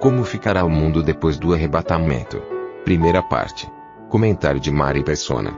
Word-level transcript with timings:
Como 0.00 0.24
ficará 0.24 0.62
o 0.62 0.68
mundo 0.68 1.02
depois 1.02 1.38
do 1.38 1.54
arrebatamento? 1.54 2.42
Primeira 2.84 3.22
parte. 3.22 3.66
Comentário 4.10 4.60
de 4.60 4.70
Mari 4.70 5.02
Persona. 5.02 5.56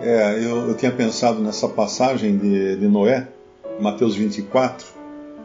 É, 0.00 0.38
eu, 0.42 0.68
eu 0.68 0.74
tinha 0.74 0.90
pensado 0.90 1.40
nessa 1.42 1.68
passagem 1.68 2.38
de, 2.38 2.76
de 2.76 2.88
Noé, 2.88 3.28
Mateus 3.78 4.16
24, 4.16 4.86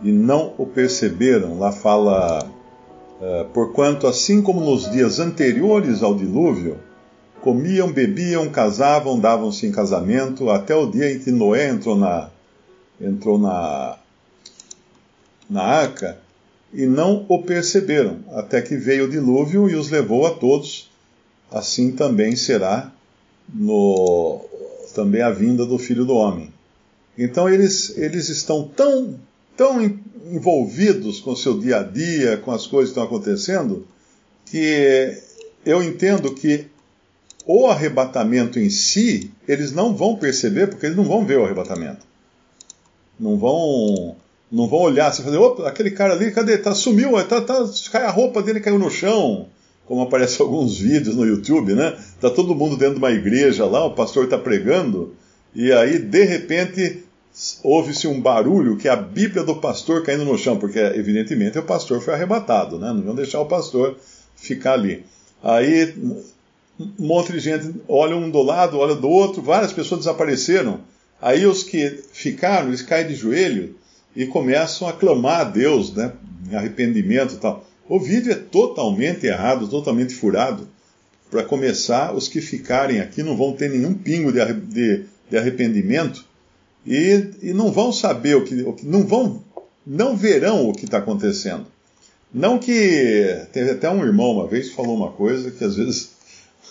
e 0.02 0.12
não 0.14 0.54
o 0.58 0.66
perceberam. 0.66 1.60
Lá 1.60 1.74
fala, 1.74 2.50
uh, 3.20 3.46
porquanto 3.54 4.08
assim 4.08 4.42
como 4.42 4.62
nos 4.62 4.90
dias 4.90 5.20
anteriores 5.20 6.02
ao 6.02 6.16
dilúvio, 6.16 6.78
comiam, 7.42 7.92
bebiam, 7.92 8.48
casavam, 8.50 9.20
davam-se 9.20 9.68
em 9.68 9.74
casamento, 9.74 10.50
até 10.50 10.74
o 10.74 10.90
dia 10.90 11.12
em 11.12 11.20
que 11.20 11.32
Noé 11.32 11.68
entrou 11.68 11.98
na, 11.98 12.30
entrou 13.00 13.38
na, 13.38 13.98
na 15.50 15.64
arca, 15.64 16.18
e 16.74 16.86
não 16.86 17.26
o 17.28 17.44
perceberam, 17.44 18.20
até 18.32 18.62
que 18.62 18.76
veio 18.78 19.06
o 19.06 19.10
dilúvio 19.10 19.70
e 19.70 19.76
os 19.76 19.90
levou 19.90 20.26
a 20.26 20.32
todos. 20.32 20.90
Assim 21.52 21.92
também 21.92 22.36
será 22.36 22.92
no, 23.54 24.46
também 24.96 25.22
a 25.22 25.32
vinda 25.32 25.66
do 25.66 25.78
Filho 25.78 26.06
do 26.06 26.16
Homem. 26.16 26.52
Então 27.18 27.50
eles, 27.50 27.98
eles 27.98 28.30
estão 28.30 28.68
tão, 28.68 29.20
tão 29.58 29.82
envolvidos 30.26 31.20
com 31.20 31.32
o 31.32 31.38
seu 31.38 31.60
dia 31.60 31.80
a 31.80 31.84
dia, 31.84 32.38
com 32.38 32.52
as 32.52 32.66
coisas 32.66 32.94
que 32.94 33.00
estão 33.00 33.04
acontecendo, 33.04 33.86
que 34.46 35.18
eu 35.66 35.84
entendo 35.84 36.34
que 36.34 36.68
o 37.46 37.68
arrebatamento 37.68 38.60
em 38.60 38.70
si, 38.70 39.32
eles 39.48 39.72
não 39.72 39.96
vão 39.96 40.16
perceber, 40.16 40.68
porque 40.68 40.86
eles 40.86 40.98
não 40.98 41.04
vão 41.04 41.26
ver 41.26 41.38
o 41.38 41.44
arrebatamento. 41.44 42.06
Não 43.20 43.38
vão 43.38 44.16
não 44.52 44.68
vão 44.68 44.80
olhar 44.80 45.08
assim 45.08 45.22
e 45.22 45.26
fazer, 45.26 45.38
opa, 45.38 45.68
aquele 45.68 45.92
cara 45.92 46.14
ali, 46.14 46.32
cadê? 46.32 46.58
Tá, 46.58 46.76
sumiu, 46.76 47.12
tá, 47.26 47.42
tá, 47.42 47.66
a 48.00 48.12
roupa 48.12 48.44
dele 48.44 48.60
caiu 48.60 48.78
no 48.78 48.90
chão 48.90 49.48
como 49.92 50.04
aparece 50.04 50.40
alguns 50.42 50.80
vídeos 50.80 51.18
no 51.18 51.26
YouTube, 51.26 51.74
né? 51.74 51.98
Tá 52.22 52.30
todo 52.30 52.56
mundo 52.56 52.78
dentro 52.78 52.94
de 52.94 53.00
uma 53.00 53.12
igreja 53.12 53.66
lá, 53.66 53.86
o 53.86 53.94
pastor 53.94 54.24
está 54.24 54.38
pregando, 54.38 55.14
e 55.54 55.70
aí 55.74 56.00
de 56.00 56.24
repente 56.24 57.04
ouve-se 57.62 58.08
um 58.08 58.20
barulho 58.20 58.78
que 58.78 58.88
é 58.88 58.92
a 58.92 58.96
Bíblia 58.96 59.44
do 59.44 59.58
pastor 59.58 60.04
caindo 60.04 60.24
no 60.24 60.38
chão, 60.38 60.58
porque 60.58 60.80
evidentemente 60.80 61.60
o 61.60 61.64
pastor 61.64 62.02
foi 62.02 62.14
arrebatado, 62.14 62.80
né? 62.80 62.94
Não 62.94 63.04
iam 63.04 63.16
deixar 63.16 63.42
o 63.42 63.46
pastor 63.46 63.98
ficar 64.34 64.74
ali. 64.74 65.04
Aí 65.44 65.94
um 66.80 67.06
monte 67.06 67.34
de 67.34 67.40
gente 67.40 67.76
olha 67.88 68.16
um 68.16 68.30
do 68.30 68.42
lado, 68.42 68.78
olha 68.78 68.96
do 68.96 69.10
outro, 69.10 69.42
várias 69.42 69.74
pessoas 69.74 70.02
desapareceram. 70.02 70.80
Aí 71.22 71.46
os 71.46 71.64
que 71.64 72.02
ficaram, 72.14 72.70
eles 72.70 72.82
caem 72.82 73.08
de 73.08 73.16
joelho 73.16 73.76
e 74.16 74.26
começam 74.26 74.88
a 74.88 74.94
clamar 74.94 75.42
a 75.42 75.44
Deus, 75.46 75.94
né? 75.94 76.14
Arrependimento 76.54 77.36
e 77.36 77.38
tal. 77.38 77.66
O 77.88 78.00
vídeo 78.00 78.32
é 78.32 78.36
totalmente 78.36 79.26
errado, 79.26 79.68
totalmente 79.68 80.14
furado. 80.14 80.68
Para 81.30 81.44
começar, 81.44 82.14
os 82.14 82.28
que 82.28 82.42
ficarem 82.42 83.00
aqui 83.00 83.24
não 83.24 83.38
vão 83.38 83.54
ter 83.54 83.70
nenhum 83.70 83.94
pingo 83.94 84.32
de, 84.32 84.54
de, 84.54 85.06
de 85.30 85.38
arrependimento 85.38 86.26
e, 86.86 87.32
e, 87.42 87.54
não 87.54 87.72
vão 87.72 87.92
saber 87.92 88.36
o 88.36 88.44
que, 88.44 88.62
o 88.64 88.74
que, 88.74 88.86
não 88.86 89.06
vão, 89.06 89.44
não 89.86 90.18
verão 90.18 90.68
o 90.68 90.74
que 90.74 90.86
está 90.86 90.98
acontecendo. 90.98 91.66
Não 92.34 92.58
que 92.58 93.46
teve 93.52 93.72
até 93.72 93.90
um 93.90 94.04
irmão 94.04 94.32
uma 94.32 94.48
vez 94.48 94.70
que 94.70 94.76
falou 94.76 94.96
uma 94.96 95.12
coisa 95.12 95.52
que 95.52 95.64
às 95.64 95.76
vezes, 95.76 96.12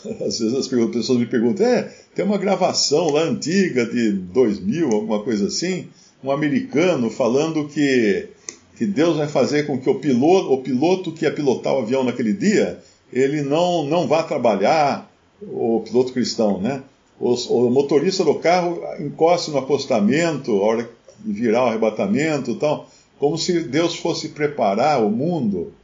às 0.26 0.38
vezes 0.38 0.54
as 0.54 0.68
pessoas 0.68 1.18
me 1.18 1.26
perguntam, 1.26 1.66
é, 1.66 1.82
tem 2.14 2.24
uma 2.24 2.38
gravação 2.38 3.10
lá 3.10 3.22
antiga 3.22 3.86
de 3.86 4.12
2000, 4.12 4.90
alguma 4.90 5.22
coisa 5.22 5.46
assim, 5.46 5.88
um 6.22 6.30
americano 6.30 7.10
falando 7.10 7.68
que 7.68 8.28
que 8.80 8.86
Deus 8.86 9.18
vai 9.18 9.28
fazer 9.28 9.66
com 9.66 9.78
que 9.78 9.90
o 9.90 9.96
piloto, 9.96 10.54
o 10.54 10.62
piloto 10.62 11.12
que 11.12 11.26
ia 11.26 11.30
pilotar 11.30 11.74
o 11.74 11.80
avião 11.80 12.02
naquele 12.02 12.32
dia, 12.32 12.78
ele 13.12 13.42
não, 13.42 13.84
não 13.84 14.08
vá 14.08 14.22
trabalhar, 14.22 15.06
o 15.42 15.82
piloto 15.84 16.14
cristão, 16.14 16.58
né? 16.58 16.82
O, 17.20 17.34
o 17.34 17.70
motorista 17.70 18.24
do 18.24 18.36
carro 18.36 18.80
encoste 18.98 19.50
no 19.50 19.58
apostamento, 19.58 20.50
a 20.50 20.64
hora 20.64 20.90
de 21.22 21.30
virar 21.30 21.64
o 21.64 21.66
arrebatamento 21.66 22.54
tal, 22.54 22.88
como 23.18 23.36
se 23.36 23.64
Deus 23.64 23.96
fosse 23.96 24.30
preparar 24.30 25.04
o 25.04 25.10
mundo 25.10 25.74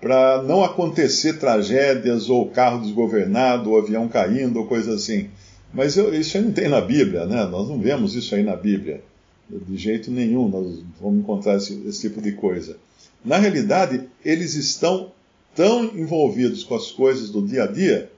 para 0.00 0.40
não 0.44 0.62
acontecer 0.62 1.40
tragédias, 1.40 2.30
ou 2.30 2.48
carro 2.48 2.80
desgovernado, 2.80 3.72
ou 3.72 3.78
avião 3.78 4.06
caindo, 4.06 4.60
ou 4.60 4.66
coisa 4.66 4.94
assim. 4.94 5.30
Mas 5.74 5.96
eu, 5.96 6.14
isso 6.14 6.36
aí 6.36 6.44
não 6.44 6.52
tem 6.52 6.68
na 6.68 6.80
Bíblia, 6.80 7.26
né? 7.26 7.44
Nós 7.46 7.68
não 7.68 7.80
vemos 7.80 8.14
isso 8.14 8.36
aí 8.36 8.44
na 8.44 8.54
Bíblia. 8.54 9.02
De 9.48 9.76
jeito 9.76 10.10
nenhum 10.10 10.48
nós 10.48 10.82
vamos 11.00 11.20
encontrar 11.20 11.56
esse, 11.56 11.80
esse 11.86 12.08
tipo 12.08 12.20
de 12.20 12.32
coisa. 12.32 12.76
Na 13.24 13.38
realidade, 13.38 14.08
eles 14.24 14.54
estão 14.54 15.12
tão 15.54 15.84
envolvidos 15.96 16.64
com 16.64 16.74
as 16.74 16.90
coisas 16.90 17.30
do 17.30 17.46
dia 17.46 17.64
a 17.64 17.66
dia 17.66 18.10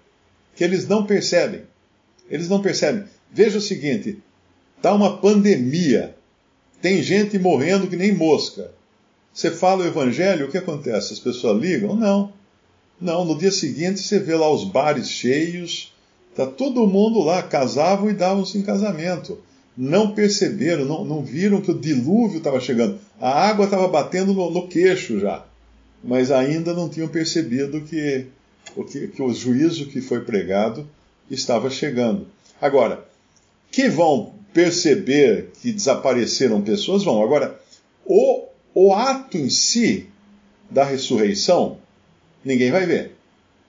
que 0.57 0.65
eles 0.65 0.89
não 0.89 1.07
percebem. 1.07 1.63
Eles 2.31 2.49
não 2.49 2.61
percebem. 2.61 3.05
Veja 3.31 3.59
o 3.59 3.63
seguinte: 3.63 4.19
está 4.77 4.93
uma 4.93 5.19
pandemia, 5.19 6.17
tem 6.81 7.03
gente 7.03 7.39
morrendo 7.39 7.89
que 7.89 7.97
nem 7.97 8.13
mosca. 8.13 8.73
Você 9.33 9.51
fala 9.51 9.85
o 9.85 9.87
evangelho, 9.87 10.47
o 10.47 10.51
que 10.51 10.59
acontece? 10.59 11.13
As 11.13 11.21
pessoas 11.21 11.61
ligam? 11.61 11.95
Não. 11.95 12.33
Não, 13.01 13.25
no 13.25 13.39
dia 13.39 13.53
seguinte 13.53 14.01
você 14.01 14.19
vê 14.19 14.35
lá 14.35 14.51
os 14.51 14.65
bares 14.65 15.09
cheios, 15.09 15.95
está 16.31 16.47
todo 16.47 16.87
mundo 16.87 17.21
lá, 17.21 17.43
casavam 17.43 18.11
e 18.11 18.15
davam-se 18.15 18.59
em 18.59 18.63
casamento 18.63 19.39
não 19.79 20.11
perceberam, 20.11 20.85
não, 20.85 21.05
não 21.05 21.23
viram 21.23 21.61
que 21.61 21.71
o 21.71 21.79
dilúvio 21.79 22.39
estava 22.39 22.61
chegando. 22.61 22.99
A 23.21 23.31
água 23.49 23.65
estava 23.65 23.87
batendo 23.87 24.35
no, 24.35 24.51
no, 24.51 24.67
queixo 24.67 25.21
já, 25.21 25.47
mas 26.03 26.33
ainda 26.33 26.75
não 26.75 26.89
tinham 26.89 27.07
percebido 27.07 27.81
que 27.83 28.27
o, 28.75 28.83
que, 28.83 29.07
que 29.07 29.23
o 29.23 29.33
juízo 29.33 29.87
que 29.87 30.01
foi 30.01 30.23
pregado 30.23 30.85
estava 31.31 31.71
chegando. 31.71 32.27
Agora, 32.61 33.07
que 33.71 33.89
vão 33.89 34.35
perceber 34.53 35.53
que 35.63 35.71
desapareceram 35.71 36.61
pessoas, 36.61 37.05
vão. 37.05 37.23
Agora, 37.23 37.61
o, 38.05 38.47
o 38.75 38.93
ato 38.93 39.39
em 39.39 39.49
si 39.49 40.09
da 40.69 40.83
ressurreição, 40.83 41.79
ninguém 42.45 42.73
vai 42.73 42.85
ver. 42.85 43.13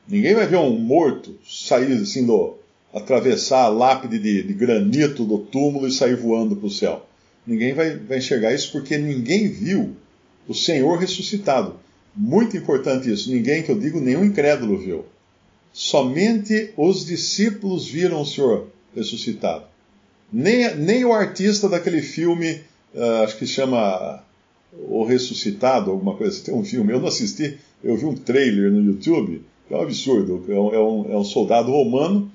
Ninguém 0.08 0.34
vai 0.34 0.47
ver 0.47 0.58
um 0.58 0.72
morto 0.72 1.38
sair 1.47 1.94
assim 1.94 2.26
do, 2.26 2.58
atravessar 2.94 3.64
a 3.64 3.70
lápide 3.70 4.18
de, 4.20 4.44
de 4.44 4.54
granito 4.54 5.24
do 5.24 5.38
túmulo 5.38 5.88
e 5.88 5.92
sair 5.92 6.16
voando 6.16 6.56
para 6.56 6.68
o 6.68 6.72
céu. 6.72 7.06
Ninguém 7.46 7.74
vai, 7.74 7.98
vai 7.98 8.18
enxergar 8.18 8.54
isso 8.54 8.72
porque 8.72 8.98
ninguém 8.98 9.48
viu 9.48 9.96
o 10.48 10.54
Senhor 10.54 10.98
ressuscitado. 10.98 11.76
Muito 12.16 12.58
importante 12.58 13.12
isso. 13.12 13.32
Ninguém, 13.32 13.64
que 13.64 13.72
eu 13.72 13.80
digo, 13.80 14.00
nenhum 14.00 14.26
incrédulo 14.26 14.78
viu. 14.78 15.06
Somente 15.72 16.74
os 16.76 17.06
discípulos 17.06 17.88
viram 17.88 18.22
o 18.22 18.26
Senhor 18.26 18.68
ressuscitado. 18.96 19.66
Nem, 20.32 20.76
nem 20.76 21.06
o 21.06 21.14
artista 21.14 21.70
daquele 21.70 22.02
filme, 22.02 22.62
uh, 22.94 23.24
acho 23.24 23.38
que 23.38 23.48
chama 23.48 24.24
O 24.74 25.04
Ressuscitado, 25.04 25.92
alguma 25.92 26.16
coisa 26.16 26.34
assim. 26.34 26.46
Tem 26.46 26.53
um 26.53 26.64
filme, 26.64 26.94
eu 26.94 27.00
não 27.00 27.08
assisti, 27.08 27.58
eu 27.84 27.96
vi 27.96 28.06
um 28.06 28.16
trailer 28.16 28.72
no 28.72 28.82
YouTube, 28.82 29.44
é 29.70 29.76
um 29.76 29.82
absurdo. 29.82 30.46
É 30.47 30.53
um, 30.53 30.74
é 30.74 30.80
um, 30.80 31.14
é 31.14 31.18
um 31.18 31.24
soldado 31.24 31.72
romano 31.72 32.32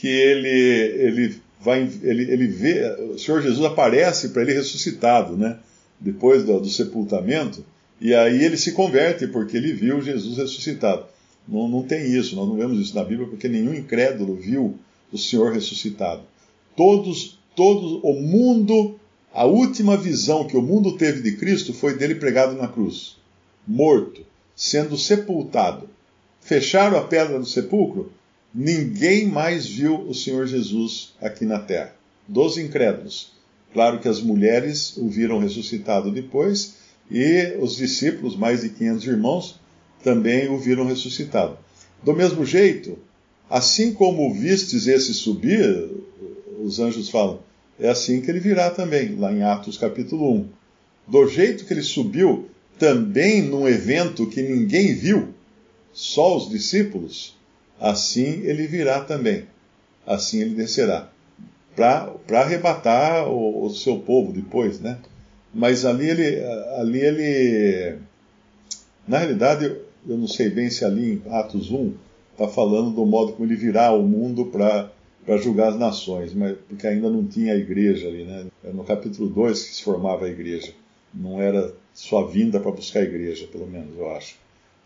que 0.00 0.08
ele, 0.08 0.48
ele 0.48 1.36
vai, 1.60 1.86
ele, 2.02 2.22
ele 2.32 2.46
vê, 2.46 2.90
o 3.12 3.18
Senhor 3.18 3.42
Jesus 3.42 3.62
aparece 3.66 4.30
para 4.30 4.40
ele 4.40 4.54
ressuscitado, 4.54 5.36
né? 5.36 5.58
Depois 6.00 6.42
do, 6.42 6.58
do, 6.58 6.70
sepultamento, 6.70 7.62
e 8.00 8.14
aí 8.14 8.42
ele 8.42 8.56
se 8.56 8.72
converte 8.72 9.26
porque 9.26 9.58
ele 9.58 9.74
viu 9.74 10.00
Jesus 10.00 10.38
ressuscitado. 10.38 11.04
Não, 11.46 11.68
não 11.68 11.82
tem 11.82 12.10
isso, 12.14 12.34
nós 12.34 12.48
não 12.48 12.56
vemos 12.56 12.80
isso 12.80 12.94
na 12.94 13.04
Bíblia 13.04 13.28
porque 13.28 13.46
nenhum 13.46 13.74
incrédulo 13.74 14.36
viu 14.36 14.78
o 15.12 15.18
Senhor 15.18 15.52
ressuscitado. 15.52 16.22
Todos, 16.74 17.38
todos, 17.54 18.00
o 18.02 18.14
mundo, 18.14 18.98
a 19.34 19.44
última 19.44 19.98
visão 19.98 20.46
que 20.46 20.56
o 20.56 20.62
mundo 20.62 20.96
teve 20.96 21.20
de 21.20 21.36
Cristo 21.36 21.74
foi 21.74 21.94
dele 21.94 22.14
pregado 22.14 22.56
na 22.56 22.68
cruz, 22.68 23.18
morto, 23.68 24.24
sendo 24.56 24.96
sepultado. 24.96 25.90
Fecharam 26.40 26.96
a 26.96 27.02
pedra 27.02 27.38
do 27.38 27.44
sepulcro, 27.44 28.10
Ninguém 28.52 29.26
mais 29.26 29.66
viu 29.66 30.00
o 30.00 30.12
Senhor 30.12 30.44
Jesus 30.44 31.14
aqui 31.20 31.44
na 31.44 31.60
terra, 31.60 31.94
dos 32.26 32.58
incrédulos. 32.58 33.32
Claro 33.72 34.00
que 34.00 34.08
as 34.08 34.20
mulheres 34.20 34.96
o 34.96 35.08
viram 35.08 35.38
ressuscitado 35.38 36.10
depois 36.10 36.74
e 37.08 37.56
os 37.60 37.76
discípulos, 37.76 38.36
mais 38.36 38.62
de 38.62 38.70
500 38.70 39.06
irmãos, 39.06 39.60
também 40.02 40.48
o 40.48 40.58
viram 40.58 40.84
ressuscitado. 40.84 41.56
Do 42.02 42.12
mesmo 42.12 42.44
jeito, 42.44 42.98
assim 43.48 43.92
como 43.92 44.34
vistes 44.34 44.88
esse 44.88 45.14
subir, 45.14 45.88
os 46.60 46.80
anjos 46.80 47.08
falam, 47.08 47.40
é 47.78 47.88
assim 47.88 48.20
que 48.20 48.30
ele 48.30 48.40
virá 48.40 48.70
também, 48.70 49.14
lá 49.14 49.32
em 49.32 49.42
Atos 49.42 49.78
capítulo 49.78 50.34
1. 50.34 50.48
Do 51.06 51.28
jeito 51.28 51.64
que 51.64 51.72
ele 51.72 51.82
subiu, 51.82 52.48
também 52.78 53.42
num 53.42 53.68
evento 53.68 54.26
que 54.26 54.42
ninguém 54.42 54.94
viu, 54.94 55.28
só 55.92 56.36
os 56.36 56.48
discípulos, 56.48 57.38
assim 57.80 58.42
ele 58.42 58.66
virá 58.66 59.00
também. 59.00 59.44
Assim 60.06 60.40
ele 60.40 60.54
descerá. 60.54 61.08
Para 61.74 62.40
arrebatar 62.40 63.28
o, 63.28 63.64
o, 63.64 63.70
seu 63.70 63.98
povo 63.98 64.32
depois, 64.32 64.80
né? 64.80 64.98
Mas 65.52 65.84
ali 65.84 66.08
ele, 66.08 66.44
ali 66.78 67.00
ele. 67.00 67.98
Na 69.08 69.18
realidade, 69.18 69.64
eu 70.06 70.16
não 70.16 70.28
sei 70.28 70.50
bem 70.50 70.68
se 70.70 70.84
ali 70.84 71.22
em 71.26 71.32
Atos 71.32 71.70
1 71.70 71.94
está 72.32 72.48
falando 72.48 72.90
do 72.90 73.04
modo 73.04 73.32
como 73.32 73.46
ele 73.46 73.56
virá 73.56 73.92
o 73.92 74.02
mundo 74.02 74.46
para 74.46 75.36
julgar 75.38 75.68
as 75.68 75.78
nações, 75.78 76.32
mas, 76.32 76.56
porque 76.68 76.86
ainda 76.86 77.10
não 77.10 77.26
tinha 77.26 77.52
a 77.52 77.56
igreja 77.56 78.08
ali, 78.08 78.24
né? 78.24 78.46
É 78.64 78.72
no 78.72 78.84
capítulo 78.84 79.28
2 79.28 79.62
que 79.62 79.74
se 79.74 79.82
formava 79.82 80.24
a 80.24 80.30
igreja. 80.30 80.72
Não 81.12 81.40
era 81.40 81.74
sua 81.92 82.26
vinda 82.26 82.60
para 82.60 82.70
buscar 82.70 83.00
a 83.00 83.04
igreja, 83.04 83.46
pelo 83.46 83.66
menos, 83.66 83.96
eu 83.98 84.10
acho. 84.10 84.36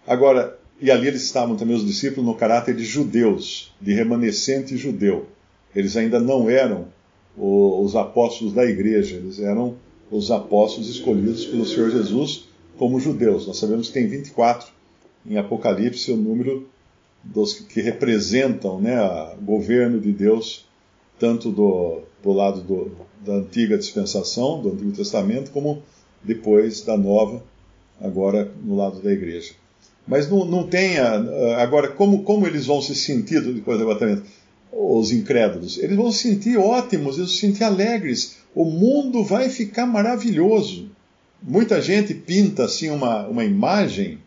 Agora, 0.06 0.58
e 0.80 0.90
ali 0.90 1.06
eles 1.06 1.22
estavam 1.22 1.56
também 1.56 1.76
os 1.76 1.86
discípulos 1.86 2.26
no 2.26 2.34
caráter 2.34 2.74
de 2.74 2.84
judeus, 2.84 3.72
de 3.80 3.92
remanescente 3.92 4.76
judeu. 4.76 5.26
Eles 5.74 5.96
ainda 5.96 6.20
não 6.20 6.48
eram 6.48 6.88
os 7.36 7.96
apóstolos 7.96 8.52
da 8.52 8.64
igreja, 8.64 9.16
eles 9.16 9.38
eram 9.38 9.76
os 10.10 10.30
apóstolos 10.30 10.88
escolhidos 10.88 11.44
pelo 11.46 11.66
Senhor 11.66 11.90
Jesus 11.90 12.44
como 12.78 13.00
judeus. 13.00 13.46
Nós 13.46 13.58
sabemos 13.58 13.88
que 13.88 13.94
tem 13.94 14.06
24 14.06 14.68
em 15.26 15.36
Apocalipse, 15.36 16.12
o 16.12 16.16
número 16.16 16.68
dos 17.22 17.54
que 17.54 17.80
representam 17.80 18.80
né, 18.80 19.00
o 19.38 19.42
governo 19.42 19.98
de 19.98 20.12
Deus, 20.12 20.66
tanto 21.18 21.50
do, 21.50 22.02
do 22.22 22.32
lado 22.32 22.60
do, 22.60 22.92
da 23.24 23.34
antiga 23.34 23.78
dispensação, 23.78 24.60
do 24.60 24.70
Antigo 24.70 24.92
Testamento, 24.92 25.50
como 25.50 25.82
depois 26.22 26.82
da 26.82 26.96
nova, 26.96 27.42
agora 28.00 28.52
no 28.62 28.76
lado 28.76 29.00
da 29.00 29.10
igreja. 29.10 29.54
Mas 30.06 30.28
não, 30.28 30.44
não 30.44 30.66
tenha. 30.66 31.04
Agora, 31.58 31.88
como, 31.88 32.22
como 32.22 32.46
eles 32.46 32.66
vão 32.66 32.82
se 32.82 32.94
sentir 32.94 33.40
depois 33.40 33.78
do 33.78 33.84
arrebatamento? 33.84 34.24
Os 34.72 35.12
incrédulos. 35.12 35.78
Eles 35.78 35.96
vão 35.96 36.10
se 36.10 36.28
sentir 36.28 36.58
ótimos, 36.58 37.16
eles 37.16 37.28
vão 37.30 37.36
se 37.36 37.40
sentir 37.40 37.64
alegres. 37.64 38.36
O 38.54 38.64
mundo 38.64 39.24
vai 39.24 39.48
ficar 39.48 39.86
maravilhoso. 39.86 40.90
Muita 41.42 41.80
gente 41.80 42.14
pinta 42.14 42.64
assim 42.64 42.90
uma, 42.90 43.26
uma 43.26 43.44
imagem, 43.44 44.18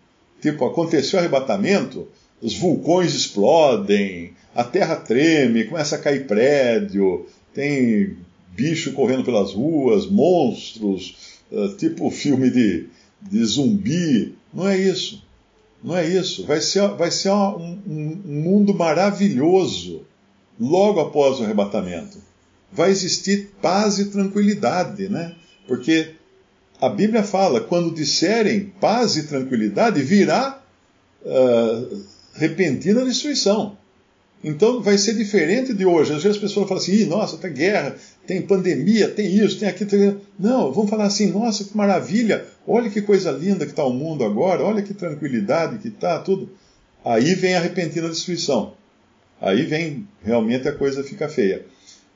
tipo, 0.42 0.66
aconteceu 0.66 1.18
o 1.18 1.20
arrebatamento, 1.20 2.08
os 2.42 2.56
vulcões 2.56 3.14
explodem, 3.16 4.34
a 4.54 4.64
terra 4.64 4.96
treme, 4.96 5.66
começa 5.66 5.96
a 5.96 6.00
cair 6.00 6.28
prédio, 6.28 7.26
tem 7.54 8.18
bicho 8.56 8.94
correndo 8.94 9.24
pelas 9.24 9.54
ruas, 9.54 10.08
monstros, 10.08 11.16
uh, 11.52 11.76
tipo 11.76 12.10
filme 12.10 12.50
de, 12.50 12.88
de 13.22 13.46
zumbi. 13.46 14.36
Não 14.54 14.68
é 14.68 14.78
isso. 14.78 15.24
Não 15.84 15.96
é 15.96 16.08
isso. 16.08 16.46
Vai 16.46 16.62
ser, 16.62 16.88
vai 16.90 17.12
ser 17.12 17.30
um, 17.30 17.80
um, 17.88 18.22
mundo 18.26 18.74
maravilhoso 18.74 20.06
logo 20.60 21.00
após 21.00 21.40
o 21.40 21.44
arrebatamento. 21.44 22.18
Vai 22.72 22.90
existir 22.90 23.52
paz 23.62 24.00
e 24.00 24.06
tranquilidade, 24.06 25.08
né? 25.08 25.36
Porque 25.68 26.16
a 26.82 26.90
Bíblia 26.90 27.24
fala: 27.24 27.62
quando 27.62 27.94
disserem 27.94 28.74
paz 28.82 29.16
e 29.16 29.28
tranquilidade, 29.28 30.02
virá 30.02 30.62
uh, 31.24 32.04
repentina 32.34 33.06
destruição. 33.06 33.78
Então 34.44 34.82
vai 34.82 34.98
ser 34.98 35.16
diferente 35.16 35.74
de 35.74 35.86
hoje. 35.86 36.14
Às 36.14 36.24
vezes 36.24 36.38
as 36.38 36.42
pessoas 36.42 36.68
falam 36.68 36.82
assim: 36.82 37.06
nossa, 37.06 37.38
tem 37.38 37.54
guerra, 37.54 37.96
tem 38.26 38.42
pandemia, 38.42 39.10
tem 39.10 39.28
isso, 39.28 39.60
tem 39.60 39.68
aquilo. 39.68 40.22
Não, 40.40 40.72
vamos 40.72 40.90
falar 40.90 41.06
assim: 41.06 41.32
nossa, 41.32 41.64
que 41.64 41.76
maravilha, 41.76 42.46
olha 42.68 42.90
que 42.90 43.02
coisa 43.02 43.32
linda 43.32 43.66
que 43.66 43.72
está 43.72 43.84
o 43.84 43.94
mundo 43.94 44.24
agora, 44.24 44.64
olha 44.64 44.82
que 44.82 44.94
tranquilidade 44.94 45.80
que 45.80 45.88
está, 45.88 46.20
tudo. 46.20 46.50
Aí 47.04 47.34
vem 47.34 47.56
a 47.56 47.60
repentina 47.60 48.10
destruição. 48.10 48.74
Aí 49.42 49.64
vem, 49.64 50.08
realmente 50.24 50.68
a 50.68 50.74
coisa 50.74 51.04
fica 51.04 51.30
feia. 51.30 51.66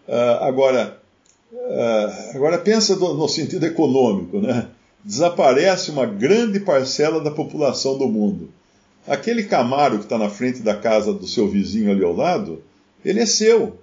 Uh, 0.07 0.44
agora, 0.44 0.97
uh, 1.53 2.35
agora 2.35 2.57
pensa 2.57 2.95
do, 2.95 3.13
no 3.13 3.27
sentido 3.27 3.65
econômico, 3.65 4.39
né? 4.39 4.67
Desaparece 5.03 5.89
uma 5.89 6.06
grande 6.06 6.59
parcela 6.59 7.21
da 7.21 7.31
população 7.31 7.97
do 7.97 8.07
mundo 8.07 8.50
Aquele 9.07 9.44
Camaro 9.44 9.98
que 9.98 10.03
está 10.03 10.18
na 10.18 10.30
frente 10.30 10.62
da 10.62 10.75
casa 10.75 11.13
do 11.13 11.27
seu 11.27 11.48
vizinho 11.48 11.92
ali 11.92 12.03
ao 12.03 12.15
lado, 12.15 12.62
ele 13.03 13.19
é 13.19 13.25
seu. 13.25 13.80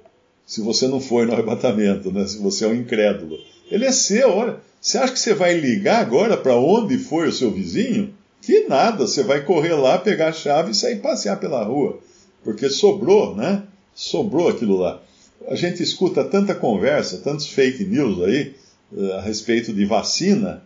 Se 0.46 0.60
você 0.60 0.86
não 0.88 1.00
foi 1.00 1.26
no 1.26 1.32
arrebatamento, 1.32 2.10
né? 2.10 2.26
se 2.26 2.38
você 2.38 2.64
é 2.64 2.68
um 2.68 2.74
incrédulo. 2.74 3.36
Ele 3.70 3.84
é 3.84 3.92
seu, 3.92 4.30
olha. 4.30 4.56
Você 4.80 4.96
acha 4.96 5.12
que 5.12 5.18
você 5.18 5.34
vai 5.34 5.54
ligar 5.58 6.00
agora 6.00 6.36
para 6.36 6.56
onde 6.56 6.96
foi 6.98 7.28
o 7.28 7.32
seu 7.32 7.50
vizinho? 7.50 8.14
Que 8.40 8.66
nada, 8.68 9.06
você 9.06 9.22
vai 9.22 9.44
correr 9.44 9.74
lá, 9.74 9.98
pegar 9.98 10.28
a 10.28 10.32
chave 10.32 10.70
e 10.70 10.74
sair 10.74 11.00
passear 11.00 11.38
pela 11.38 11.64
rua. 11.64 11.98
Porque 12.44 12.70
sobrou, 12.70 13.34
né? 13.34 13.64
Sobrou 13.94 14.48
aquilo 14.48 14.76
lá. 14.76 15.02
A 15.48 15.54
gente 15.54 15.82
escuta 15.82 16.24
tanta 16.24 16.54
conversa, 16.54 17.18
tantos 17.18 17.48
fake 17.48 17.84
news 17.84 18.22
aí 18.22 18.54
eh, 18.96 19.12
a 19.16 19.20
respeito 19.20 19.72
de 19.72 19.84
vacina, 19.84 20.62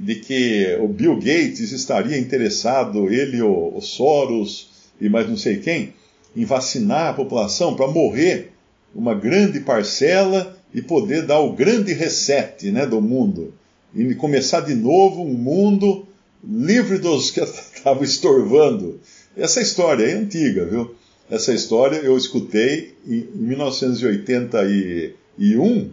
de 0.00 0.14
que 0.14 0.78
o 0.80 0.88
Bill 0.88 1.16
Gates 1.16 1.72
estaria 1.72 2.16
interessado, 2.16 3.12
ele, 3.12 3.42
o, 3.42 3.76
o 3.76 3.82
Soros 3.82 4.70
e 4.98 5.10
mais 5.10 5.28
não 5.28 5.36
sei 5.36 5.58
quem, 5.58 5.92
em 6.34 6.46
vacinar 6.46 7.08
a 7.08 7.12
população 7.12 7.76
para 7.76 7.86
morrer 7.86 8.50
uma 8.94 9.14
grande 9.14 9.60
parcela 9.60 10.56
e 10.72 10.80
poder 10.80 11.26
dar 11.26 11.40
o 11.40 11.52
grande 11.52 11.92
reset 11.92 12.70
né, 12.70 12.86
do 12.86 13.02
mundo. 13.02 13.52
E 13.94 14.14
começar 14.14 14.60
de 14.60 14.74
novo 14.74 15.22
um 15.22 15.34
mundo 15.34 16.06
livre 16.42 16.96
dos 16.96 17.30
que 17.30 17.40
estavam 17.44 18.02
estorvando. 18.02 18.98
Essa 19.36 19.60
história 19.60 20.06
é 20.06 20.14
antiga, 20.14 20.64
viu? 20.64 20.94
Essa 21.30 21.52
história 21.52 21.96
eu 21.96 22.16
escutei 22.16 22.94
em 23.06 23.28
1981 23.34 25.90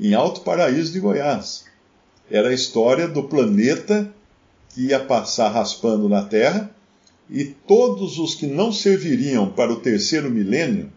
em 0.00 0.14
Alto 0.14 0.40
Paraíso 0.40 0.92
de 0.92 0.98
Goiás. 0.98 1.67
Era 2.30 2.48
a 2.48 2.54
história 2.54 3.08
do 3.08 3.24
planeta 3.24 4.12
que 4.70 4.86
ia 4.86 5.00
passar 5.00 5.48
raspando 5.48 6.08
na 6.08 6.22
Terra 6.22 6.70
e 7.30 7.44
todos 7.44 8.18
os 8.18 8.34
que 8.34 8.46
não 8.46 8.72
serviriam 8.72 9.50
para 9.50 9.72
o 9.72 9.80
terceiro 9.80 10.30
milênio 10.30 10.92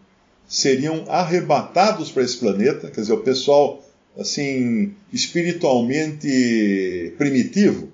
seriam 0.46 1.04
arrebatados 1.08 2.10
para 2.10 2.22
esse 2.22 2.36
planeta, 2.36 2.90
quer 2.90 3.00
dizer, 3.00 3.14
o 3.14 3.22
pessoal 3.22 3.82
assim 4.18 4.94
espiritualmente 5.10 7.14
primitivo 7.16 7.88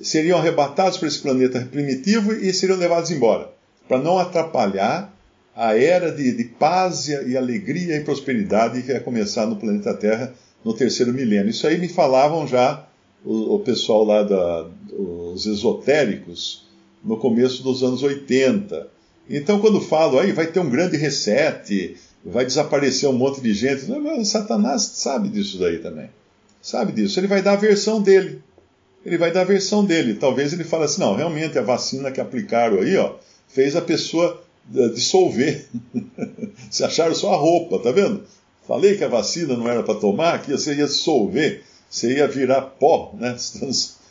seriam 0.00 0.38
arrebatados 0.38 0.98
para 0.98 1.06
esse 1.06 1.20
planeta 1.20 1.60
primitivo 1.70 2.32
e 2.32 2.52
seriam 2.52 2.78
levados 2.78 3.12
embora, 3.12 3.48
para 3.86 3.98
não 3.98 4.18
atrapalhar 4.18 5.16
a 5.54 5.78
era 5.78 6.10
de, 6.10 6.32
de 6.32 6.44
paz 6.44 7.08
e 7.08 7.36
alegria 7.36 7.96
e 7.96 8.04
prosperidade 8.04 8.82
que 8.82 8.90
ia 8.90 9.00
começar 9.00 9.46
no 9.46 9.56
planeta 9.56 9.94
Terra 9.94 10.34
no 10.64 10.72
terceiro 10.72 11.12
milênio. 11.12 11.50
Isso 11.50 11.66
aí 11.66 11.78
me 11.78 11.88
falavam 11.88 12.46
já 12.46 12.86
o, 13.24 13.56
o 13.56 13.60
pessoal 13.60 14.04
lá, 14.04 14.22
da, 14.22 14.66
os 14.92 15.46
esotéricos, 15.46 16.64
no 17.04 17.16
começo 17.16 17.62
dos 17.62 17.82
anos 17.82 18.02
80. 18.02 18.88
Então, 19.28 19.60
quando 19.60 19.80
falo 19.80 20.18
aí, 20.18 20.32
vai 20.32 20.46
ter 20.46 20.60
um 20.60 20.70
grande 20.70 20.96
reset, 20.96 21.96
vai 22.24 22.44
desaparecer 22.44 23.08
um 23.08 23.12
monte 23.12 23.40
de 23.40 23.52
gente, 23.52 23.86
Satanás 24.24 24.82
sabe 24.82 25.28
disso 25.28 25.58
daí 25.58 25.78
também. 25.78 26.08
Sabe 26.60 26.92
disso. 26.92 27.18
Ele 27.18 27.26
vai 27.26 27.42
dar 27.42 27.54
a 27.54 27.56
versão 27.56 28.00
dele. 28.00 28.40
Ele 29.04 29.18
vai 29.18 29.32
dar 29.32 29.40
a 29.40 29.44
versão 29.44 29.84
dele. 29.84 30.14
Talvez 30.14 30.52
ele 30.52 30.62
fale 30.62 30.84
assim: 30.84 31.00
não, 31.00 31.16
realmente 31.16 31.58
a 31.58 31.62
vacina 31.62 32.12
que 32.12 32.20
aplicaram 32.20 32.80
aí, 32.80 32.96
ó, 32.96 33.16
fez 33.48 33.74
a 33.74 33.80
pessoa 33.80 34.40
eh, 34.72 34.88
dissolver. 34.90 35.66
Se 36.70 36.84
acharam 36.84 37.14
só 37.14 37.34
a 37.34 37.36
roupa, 37.36 37.80
tá 37.80 37.90
vendo? 37.90 38.22
Falei 38.66 38.96
que 38.96 39.04
a 39.04 39.08
vacina 39.08 39.56
não 39.56 39.68
era 39.68 39.82
para 39.82 39.98
tomar, 39.98 40.42
que 40.42 40.52
você 40.52 40.74
ia 40.74 40.86
dissolver, 40.86 41.64
você 41.90 42.14
ia 42.16 42.28
virar 42.28 42.62
pó, 42.62 43.14
né? 43.18 43.36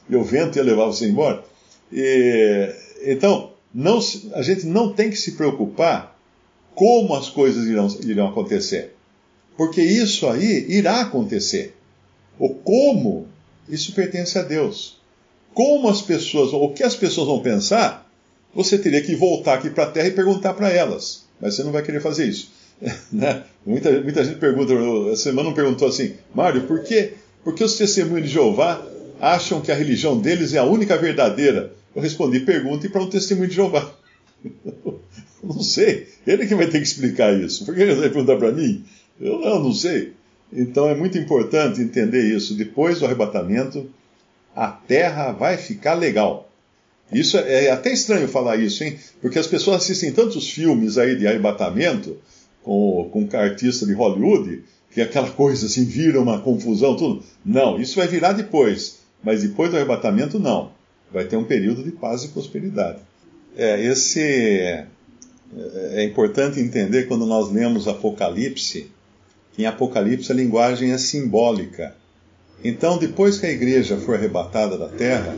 E 0.09 0.15
o 0.15 0.23
vento 0.23 0.57
ia 0.57 0.63
levar 0.63 0.87
você 0.87 1.07
embora. 1.07 1.41
E, 1.93 2.75
então, 3.03 3.51
não, 3.73 3.99
a 4.33 4.41
gente 4.41 4.65
não 4.65 4.91
tem 4.91 5.09
que 5.09 5.15
se 5.15 5.33
preocupar 5.33 6.19
como 6.75 7.13
as 7.13 7.29
coisas 7.29 7.65
irão, 7.65 7.87
irão 8.03 8.27
acontecer. 8.27 8.93
Porque 9.55 9.81
isso 9.81 10.27
aí 10.27 10.65
irá 10.69 11.01
acontecer. 11.01 11.77
O 12.37 12.49
como, 12.49 13.27
isso 13.69 13.93
pertence 13.93 14.37
a 14.37 14.41
Deus. 14.41 14.99
Como 15.53 15.87
as 15.87 16.01
pessoas, 16.01 16.51
o 16.51 16.69
que 16.69 16.83
as 16.83 16.95
pessoas 16.95 17.27
vão 17.27 17.41
pensar, 17.41 18.09
você 18.53 18.77
teria 18.77 19.01
que 19.01 19.15
voltar 19.15 19.53
aqui 19.53 19.69
para 19.69 19.85
a 19.85 19.91
Terra 19.91 20.07
e 20.07 20.11
perguntar 20.11 20.53
para 20.55 20.71
elas. 20.71 21.25
Mas 21.39 21.55
você 21.55 21.63
não 21.63 21.71
vai 21.71 21.83
querer 21.83 22.01
fazer 22.01 22.27
isso. 22.27 22.51
Né? 23.11 23.43
Muita, 23.65 23.91
muita 24.01 24.23
gente 24.23 24.39
pergunta, 24.39 24.73
essa 25.11 25.23
semana 25.23 25.49
não 25.49 25.55
perguntou 25.55 25.87
assim, 25.87 26.15
Mário, 26.33 26.63
por 26.63 26.81
que, 26.81 27.13
por 27.43 27.53
que 27.53 27.63
os 27.63 27.77
testemunhos 27.77 28.27
de 28.27 28.33
Jeová 28.33 28.83
acham 29.19 29.61
que 29.61 29.71
a 29.71 29.75
religião 29.75 30.19
deles 30.19 30.53
é 30.53 30.57
a 30.57 30.63
única 30.63 30.97
verdadeira? 30.97 31.71
Eu 31.95 32.01
respondi, 32.01 32.39
pergunte 32.39 32.89
para 32.89 33.03
um 33.03 33.09
testemunho 33.09 33.49
de 33.49 33.55
Jeová. 33.55 33.93
não 35.43 35.61
sei, 35.61 36.07
ele 36.25 36.47
que 36.47 36.55
vai 36.55 36.67
ter 36.67 36.79
que 36.79 36.87
explicar 36.87 37.33
isso. 37.39 37.65
Por 37.65 37.75
que 37.75 37.81
ele 37.81 37.93
vai 37.93 38.09
perguntar 38.09 38.37
para 38.37 38.51
mim? 38.51 38.83
Eu 39.19 39.39
não, 39.39 39.63
não 39.63 39.73
sei. 39.73 40.13
Então 40.51 40.89
é 40.89 40.95
muito 40.95 41.17
importante 41.17 41.81
entender 41.81 42.23
isso. 42.23 42.55
Depois 42.55 42.99
do 42.99 43.05
arrebatamento, 43.05 43.89
a 44.55 44.67
terra 44.67 45.31
vai 45.31 45.57
ficar 45.57 45.93
legal. 45.93 46.49
Isso 47.11 47.37
é, 47.37 47.65
é 47.65 47.71
até 47.71 47.91
estranho 47.91 48.27
falar 48.27 48.55
isso, 48.57 48.83
hein? 48.83 48.97
Porque 49.21 49.37
as 49.37 49.47
pessoas 49.47 49.83
assistem 49.83 50.11
tantos 50.11 50.49
filmes 50.49 50.97
aí 50.97 51.15
de 51.15 51.27
arrebatamento 51.27 52.17
com, 52.63 53.09
com 53.11 53.37
artista 53.37 53.85
de 53.85 53.93
Hollywood, 53.93 54.63
que 54.91 55.01
aquela 55.01 55.29
coisa 55.29 55.65
assim 55.65 55.85
vira 55.85 56.21
uma 56.21 56.39
confusão, 56.39 56.95
tudo. 56.95 57.23
Não, 57.45 57.79
isso 57.79 57.95
vai 57.95 58.07
virar 58.07 58.33
depois. 58.33 58.99
Mas 59.23 59.41
depois 59.41 59.69
do 59.69 59.77
arrebatamento, 59.77 60.39
não. 60.39 60.71
Vai 61.11 61.25
ter 61.25 61.37
um 61.37 61.43
período 61.43 61.83
de 61.83 61.91
paz 61.91 62.23
e 62.23 62.29
prosperidade. 62.29 62.99
É, 63.55 63.83
esse 63.83 64.21
é, 64.21 64.85
é 65.93 66.03
importante 66.03 66.59
entender 66.59 67.03
quando 67.07 67.25
nós 67.25 67.51
lemos 67.51 67.87
Apocalipse, 67.87 68.89
que 69.53 69.63
em 69.63 69.65
Apocalipse 69.65 70.31
a 70.31 70.35
linguagem 70.35 70.91
é 70.91 70.97
simbólica. 70.97 71.95
Então, 72.63 72.97
depois 72.97 73.37
que 73.39 73.45
a 73.45 73.51
igreja 73.51 73.97
for 73.97 74.15
arrebatada 74.15 74.77
da 74.77 74.87
terra, 74.87 75.35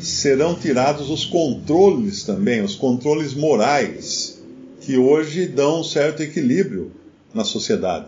serão 0.00 0.54
tirados 0.54 1.10
os 1.10 1.24
controles 1.24 2.22
também, 2.22 2.62
os 2.62 2.74
controles 2.74 3.34
morais, 3.34 4.19
que 4.80 4.96
hoje 4.96 5.46
dão 5.46 5.80
um 5.80 5.84
certo 5.84 6.22
equilíbrio 6.22 6.92
na 7.34 7.44
sociedade. 7.44 8.06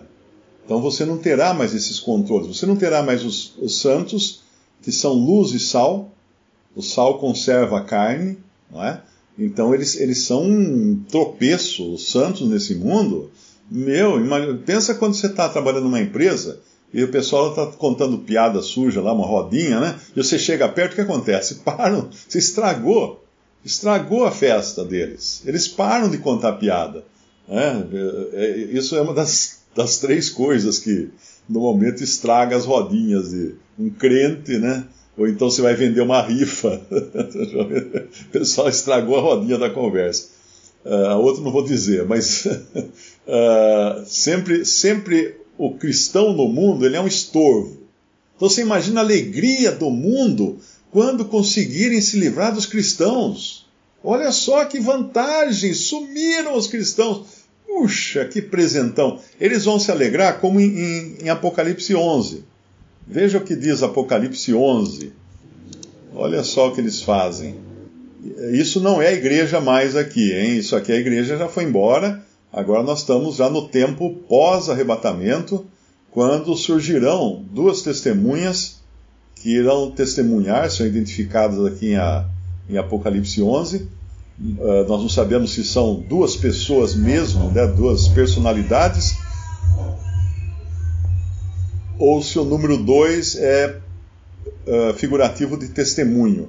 Então 0.64 0.80
você 0.80 1.04
não 1.04 1.18
terá 1.18 1.52
mais 1.52 1.74
esses 1.74 2.00
controles, 2.00 2.56
você 2.56 2.66
não 2.66 2.76
terá 2.76 3.02
mais 3.02 3.24
os, 3.24 3.54
os 3.58 3.80
santos, 3.80 4.42
que 4.82 4.92
são 4.92 5.12
luz 5.12 5.52
e 5.52 5.60
sal, 5.60 6.10
o 6.74 6.82
sal 6.82 7.18
conserva 7.18 7.78
a 7.78 7.84
carne, 7.84 8.38
não 8.70 8.82
é? 8.82 9.02
Então 9.38 9.74
eles, 9.74 9.96
eles 9.96 10.24
são 10.24 10.44
um 10.44 11.02
tropeço, 11.08 11.94
os 11.94 12.10
santos 12.10 12.48
nesse 12.48 12.74
mundo. 12.74 13.30
Meu, 13.70 14.18
pensa 14.64 14.94
quando 14.94 15.14
você 15.14 15.26
está 15.26 15.48
trabalhando 15.48 15.84
numa 15.84 16.00
empresa 16.00 16.60
e 16.92 17.02
o 17.02 17.10
pessoal 17.10 17.50
está 17.50 17.66
contando 17.66 18.18
piada 18.18 18.60
suja 18.60 19.00
lá, 19.00 19.12
uma 19.12 19.26
rodinha, 19.26 19.80
né? 19.80 19.98
E 20.14 20.22
você 20.22 20.38
chega 20.38 20.68
perto, 20.68 20.92
o 20.92 20.94
que 20.96 21.00
acontece? 21.00 21.56
Param, 21.64 22.08
você 22.28 22.38
estragou, 22.38 23.21
estragou 23.64 24.24
a 24.24 24.30
festa 24.30 24.84
deles. 24.84 25.42
Eles 25.46 25.68
param 25.68 26.10
de 26.10 26.18
contar 26.18 26.52
piada. 26.54 27.04
Né? 27.48 27.86
É, 28.32 28.44
é, 28.44 28.56
isso 28.72 28.96
é 28.96 29.00
uma 29.00 29.14
das, 29.14 29.60
das 29.74 29.98
três 29.98 30.28
coisas 30.30 30.78
que 30.78 31.10
no 31.48 31.60
momento 31.60 32.02
estraga 32.02 32.56
as 32.56 32.64
rodinhas 32.64 33.30
de 33.30 33.54
um 33.78 33.90
crente, 33.90 34.58
né? 34.58 34.84
Ou 35.16 35.28
então 35.28 35.50
você 35.50 35.60
vai 35.60 35.74
vender 35.74 36.00
uma 36.00 36.22
rifa. 36.22 36.80
o 36.90 38.30
pessoal 38.30 38.68
estragou 38.68 39.18
a 39.18 39.20
rodinha 39.20 39.58
da 39.58 39.68
conversa. 39.68 40.28
Uh, 40.84 41.06
a 41.06 41.16
outra 41.16 41.42
não 41.42 41.52
vou 41.52 41.64
dizer, 41.64 42.04
mas 42.06 42.46
uh, 42.46 44.04
sempre, 44.06 44.64
sempre 44.64 45.36
o 45.56 45.74
cristão 45.74 46.32
no 46.32 46.48
mundo 46.48 46.84
ele 46.84 46.96
é 46.96 47.00
um 47.00 47.06
estorvo. 47.06 47.82
Então 48.34 48.48
você 48.48 48.62
imagina 48.62 49.00
a 49.00 49.04
alegria 49.04 49.70
do 49.70 49.90
mundo 49.90 50.58
quando 50.92 51.24
conseguirem 51.24 52.00
se 52.00 52.16
livrar 52.16 52.54
dos 52.54 52.66
cristãos. 52.66 53.66
Olha 54.04 54.30
só 54.30 54.64
que 54.64 54.78
vantagem! 54.78 55.74
Sumiram 55.74 56.56
os 56.56 56.68
cristãos. 56.68 57.42
Puxa, 57.66 58.24
que 58.26 58.40
presentão! 58.40 59.18
Eles 59.40 59.64
vão 59.64 59.80
se 59.80 59.90
alegrar 59.90 60.38
como 60.38 60.60
em, 60.60 60.78
em, 60.78 61.16
em 61.24 61.28
Apocalipse 61.28 61.96
11. 61.96 62.44
Veja 63.04 63.38
o 63.38 63.44
que 63.44 63.56
diz 63.56 63.82
Apocalipse 63.82 64.54
11. 64.54 65.12
Olha 66.14 66.44
só 66.44 66.68
o 66.68 66.72
que 66.72 66.80
eles 66.80 67.02
fazem. 67.02 67.56
Isso 68.52 68.78
não 68.78 69.02
é 69.02 69.08
a 69.08 69.12
igreja 69.12 69.60
mais 69.60 69.96
aqui, 69.96 70.32
hein? 70.32 70.58
Isso 70.58 70.76
aqui 70.76 70.92
a 70.92 70.96
igreja 70.96 71.36
já 71.36 71.48
foi 71.48 71.64
embora 71.64 72.22
Agora 72.52 72.82
nós 72.82 72.98
estamos 72.98 73.36
já 73.36 73.48
no 73.48 73.66
tempo 73.68 74.14
pós-arrebatamento, 74.28 75.64
quando 76.10 76.54
surgirão 76.54 77.42
duas 77.50 77.80
testemunhas 77.80 78.81
que 79.42 79.50
irão 79.50 79.90
testemunhar, 79.90 80.70
são 80.70 80.86
identificadas 80.86 81.66
aqui 81.66 81.94
em, 81.94 82.72
em 82.72 82.78
Apocalipse 82.78 83.42
11. 83.42 83.78
Uh, 83.78 83.88
ah, 84.60 84.88
nós 84.88 85.02
não 85.02 85.08
sabemos 85.08 85.52
se 85.52 85.64
são 85.64 85.96
duas 86.08 86.36
pessoas 86.36 86.94
mesmo, 86.94 87.50
né, 87.50 87.66
duas 87.66 88.06
personalidades, 88.06 89.16
ou 91.98 92.22
se 92.22 92.38
o 92.38 92.44
número 92.44 92.76
2 92.76 93.36
é 93.36 93.78
uh, 94.66 94.94
figurativo 94.94 95.56
de 95.56 95.68
testemunho. 95.68 96.48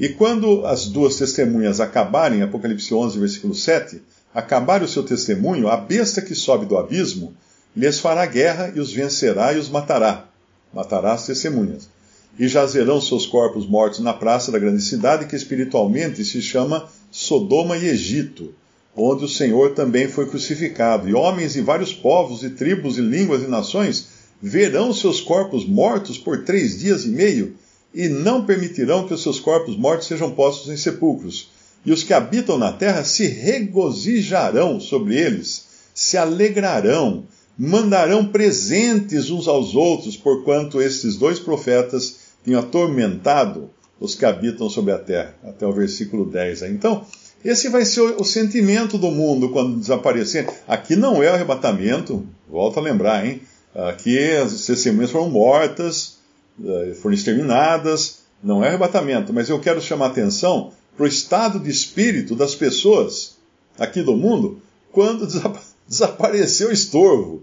E 0.00 0.08
quando 0.08 0.64
as 0.64 0.86
duas 0.86 1.16
testemunhas 1.16 1.80
acabarem, 1.80 2.42
Apocalipse 2.42 2.94
11, 2.94 3.18
versículo 3.18 3.54
7, 3.54 4.00
acabar 4.34 4.82
o 4.82 4.88
seu 4.88 5.02
testemunho, 5.02 5.68
a 5.68 5.76
besta 5.76 6.22
que 6.22 6.34
sobe 6.34 6.64
do 6.64 6.78
abismo 6.78 7.34
lhes 7.76 8.00
fará 8.00 8.24
guerra 8.24 8.72
e 8.74 8.80
os 8.80 8.90
vencerá 8.90 9.52
e 9.52 9.58
os 9.58 9.68
matará. 9.68 10.28
Matará 10.72 11.12
as 11.12 11.26
testemunhas. 11.26 11.91
E 12.38 12.48
jazerão 12.48 13.00
seus 13.00 13.26
corpos 13.26 13.66
mortos 13.66 14.00
na 14.00 14.12
praça 14.12 14.50
da 14.50 14.58
grande 14.58 14.82
cidade, 14.82 15.26
que 15.26 15.36
espiritualmente 15.36 16.24
se 16.24 16.40
chama 16.40 16.88
Sodoma 17.10 17.76
e 17.76 17.88
Egito, 17.88 18.54
onde 18.96 19.24
o 19.24 19.28
Senhor 19.28 19.74
também 19.74 20.08
foi 20.08 20.26
crucificado. 20.26 21.08
E 21.08 21.14
homens 21.14 21.52
de 21.52 21.60
vários 21.60 21.92
povos, 21.92 22.42
e 22.42 22.50
tribos, 22.50 22.98
e 22.98 23.02
línguas 23.02 23.42
e 23.42 23.46
nações 23.46 24.08
verão 24.40 24.92
seus 24.92 25.20
corpos 25.20 25.66
mortos 25.66 26.18
por 26.18 26.44
três 26.44 26.78
dias 26.78 27.04
e 27.04 27.08
meio, 27.08 27.54
e 27.94 28.08
não 28.08 28.44
permitirão 28.44 29.06
que 29.06 29.14
os 29.14 29.22
seus 29.22 29.38
corpos 29.38 29.76
mortos 29.76 30.08
sejam 30.08 30.30
postos 30.30 30.72
em 30.72 30.76
sepulcros 30.76 31.50
e 31.84 31.92
os 31.92 32.02
que 32.02 32.14
habitam 32.14 32.58
na 32.58 32.72
terra 32.72 33.04
se 33.04 33.26
regozijarão 33.26 34.78
sobre 34.80 35.16
eles, 35.16 35.66
se 35.94 36.16
alegrarão, 36.16 37.24
mandarão 37.58 38.26
presentes 38.26 39.30
uns 39.30 39.48
aos 39.48 39.74
outros, 39.74 40.16
porquanto 40.16 40.80
estes 40.80 41.16
dois 41.16 41.38
profetas 41.38 42.21
tinham 42.44 42.60
atormentado 42.60 43.70
os 44.00 44.14
que 44.14 44.24
habitam 44.24 44.68
sobre 44.68 44.92
a 44.92 44.98
terra. 44.98 45.34
Até 45.44 45.66
o 45.66 45.72
versículo 45.72 46.24
10. 46.24 46.62
Então, 46.62 47.06
esse 47.44 47.68
vai 47.68 47.84
ser 47.84 48.00
o, 48.00 48.24
sentimento 48.24 48.96
do 48.96 49.10
mundo 49.10 49.50
quando 49.50 49.78
desaparecer. 49.78 50.48
Aqui 50.66 50.94
não 50.94 51.22
é 51.22 51.30
o 51.30 51.34
arrebatamento, 51.34 52.26
volta 52.48 52.78
a 52.78 52.82
lembrar, 52.82 53.26
hein? 53.26 53.42
Aqui 53.74 54.18
as 54.36 54.66
testemunhas 54.66 55.10
foram 55.10 55.30
mortas, 55.30 56.18
eh, 56.62 56.94
foram 57.00 57.14
exterminadas, 57.14 58.18
não 58.42 58.62
é 58.62 58.68
arrebatamento, 58.68 59.32
mas 59.32 59.48
eu 59.48 59.58
quero 59.58 59.80
chamar 59.80 60.06
atenção 60.06 60.72
para 60.96 61.04
o 61.04 61.08
estado 61.08 61.58
de 61.58 61.70
espírito 61.70 62.36
das 62.36 62.54
pessoas 62.54 63.36
aqui 63.78 64.02
do 64.02 64.16
mundo 64.16 64.60
quando 64.92 65.26
desapareceu 65.88 66.68
o 66.68 66.72
estorvo, 66.72 67.42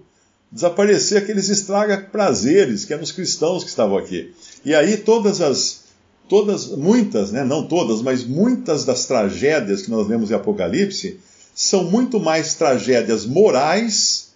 desaparecer 0.51 1.17
aqueles 1.21 1.49
estraga-prazeres 1.49 2.85
que 2.85 2.93
eram 2.93 3.03
os 3.03 3.11
cristãos 3.11 3.63
que 3.63 3.69
estavam 3.69 3.97
aqui. 3.97 4.33
E 4.65 4.75
aí 4.75 4.97
todas 4.97 5.41
as, 5.41 5.83
todas, 6.27 6.67
muitas, 6.67 7.31
né, 7.31 7.43
não 7.43 7.67
todas, 7.67 8.01
mas 8.01 8.23
muitas 8.25 8.85
das 8.85 9.05
tragédias 9.05 9.81
que 9.81 9.91
nós 9.91 10.07
vemos 10.07 10.29
em 10.29 10.35
Apocalipse 10.35 11.19
são 11.55 11.83
muito 11.85 12.19
mais 12.19 12.53
tragédias 12.55 13.25
morais, 13.25 14.29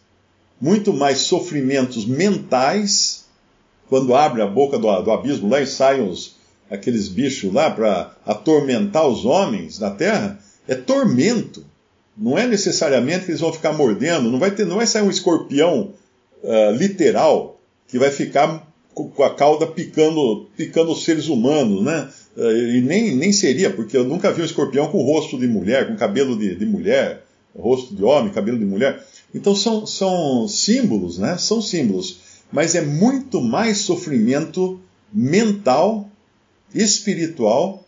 muito 0.60 0.92
mais 0.92 1.20
sofrimentos 1.20 2.06
mentais, 2.06 3.25
quando 3.88 4.15
abre 4.15 4.42
a 4.42 4.48
boca 4.48 4.77
do, 4.77 5.01
do 5.01 5.12
abismo 5.12 5.50
lá 5.50 5.62
e 5.62 5.68
saem 5.68 6.08
os, 6.08 6.36
aqueles 6.70 7.08
bichos 7.08 7.53
lá 7.53 7.70
para 7.70 8.15
atormentar 8.25 9.08
os 9.08 9.24
homens 9.24 9.77
na 9.80 9.92
terra, 9.92 10.39
é 10.68 10.75
tormento. 10.75 11.65
Não 12.18 12.38
é 12.38 12.48
necessariamente 12.48 13.25
que 13.25 13.32
eles 13.32 13.42
vão 13.42 13.53
ficar 13.53 13.74
mordendo, 13.74 14.32
não 14.32 14.39
vai, 14.39 14.51
ter, 14.51 14.65
não 14.65 14.77
vai 14.77 14.88
sair 14.88 15.03
um 15.03 15.10
escorpião 15.10 15.94
uh, 16.44 16.72
literal 16.75 17.60
que 17.88 18.00
vai 18.00 18.12
ficar 18.12 18.68
com 18.94 19.24
a 19.24 19.34
cauda 19.34 19.68
picando, 19.68 20.48
picando 20.56 20.92
os 20.92 21.04
seres 21.04 21.28
humanos, 21.28 21.84
né? 21.84 22.10
Uh, 22.36 22.52
e 22.52 22.82
nem, 22.82 23.16
nem 23.16 23.32
seria, 23.32 23.70
porque 23.70 23.96
eu 23.96 24.04
nunca 24.04 24.32
vi 24.32 24.42
um 24.42 24.46
escorpião 24.46 24.88
com 24.88 25.04
rosto 25.04 25.38
de 25.38 25.48
mulher, 25.48 25.88
com 25.88 25.96
cabelo 25.96 26.38
de, 26.38 26.56
de 26.56 26.66
mulher, 26.66 27.24
rosto 27.58 27.96
de 27.96 28.04
homem, 28.04 28.32
cabelo 28.32 28.58
de 28.58 28.66
mulher. 28.66 29.04
Então 29.34 29.56
são, 29.56 29.86
são 29.86 30.48
símbolos, 30.48 31.18
né? 31.18 31.38
São 31.38 31.62
símbolos. 31.62 32.20
Mas 32.52 32.76
é 32.76 32.82
muito 32.82 33.42
mais 33.42 33.80
sofrimento 33.80 34.80
mental 35.12 36.10
espiritual 36.74 37.84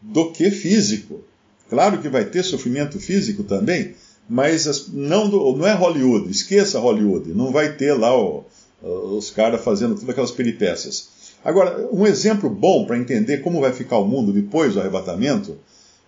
do 0.00 0.30
que 0.30 0.50
físico. 0.50 1.20
Claro 1.68 1.98
que 1.98 2.08
vai 2.08 2.24
ter 2.24 2.42
sofrimento 2.42 2.98
físico 2.98 3.42
também, 3.42 3.94
mas 4.28 4.88
não, 4.88 5.28
não 5.28 5.66
é 5.66 5.74
Hollywood, 5.74 6.30
esqueça 6.30 6.78
Hollywood, 6.78 7.30
não 7.34 7.50
vai 7.52 7.74
ter 7.74 7.92
lá 7.92 8.16
o, 8.16 8.44
os 8.82 9.30
caras 9.30 9.62
fazendo 9.62 9.94
todas 9.94 10.10
aquelas 10.10 10.30
peripécias. 10.30 11.08
Agora, 11.44 11.88
um 11.92 12.06
exemplo 12.06 12.50
bom 12.50 12.84
para 12.84 12.98
entender 12.98 13.38
como 13.38 13.60
vai 13.60 13.72
ficar 13.72 13.98
o 13.98 14.06
mundo 14.06 14.32
depois 14.32 14.74
do 14.74 14.80
arrebatamento 14.80 15.56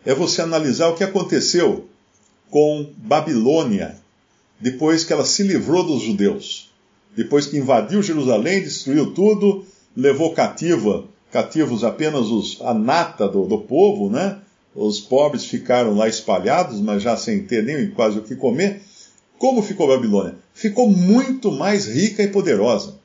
é 0.05 0.15
você 0.15 0.43
analisar 0.43 0.89
o 0.89 0.95
que 0.95 1.05
aconteceu 1.05 1.87
com 2.51 2.87
Babilônia 2.97 3.97
depois 4.61 5.05
que 5.05 5.13
ela 5.13 5.25
se 5.25 5.43
livrou 5.43 5.85
dos 5.85 6.03
judeus. 6.03 6.71
Depois 7.17 7.47
que 7.47 7.57
invadiu 7.57 8.03
Jerusalém, 8.03 8.63
destruiu 8.63 9.13
tudo, 9.13 9.65
levou 9.97 10.33
cativa, 10.33 11.05
cativos 11.31 11.83
apenas 11.83 12.27
os, 12.27 12.61
a 12.63 12.75
nata 12.75 13.27
do, 13.29 13.47
do 13.47 13.59
povo, 13.59 14.11
né? 14.11 14.39
Os 14.75 15.01
pobres 15.01 15.45
ficaram 15.45 15.97
lá 15.97 16.09
espalhados, 16.09 16.81
mas 16.81 17.03
já 17.03 17.17
sem 17.17 17.43
ter 17.43 17.65
nem 17.65 17.91
quase 17.91 18.19
o 18.19 18.23
que 18.23 18.37
comer. 18.37 18.83
Como 19.41 19.63
ficou 19.63 19.91
a 19.91 19.97
Babilônia? 19.97 20.37
Ficou 20.53 20.91
muito 20.91 21.51
mais 21.51 21.87
rica 21.87 22.23
e 22.23 22.29
poderosa. 22.29 22.97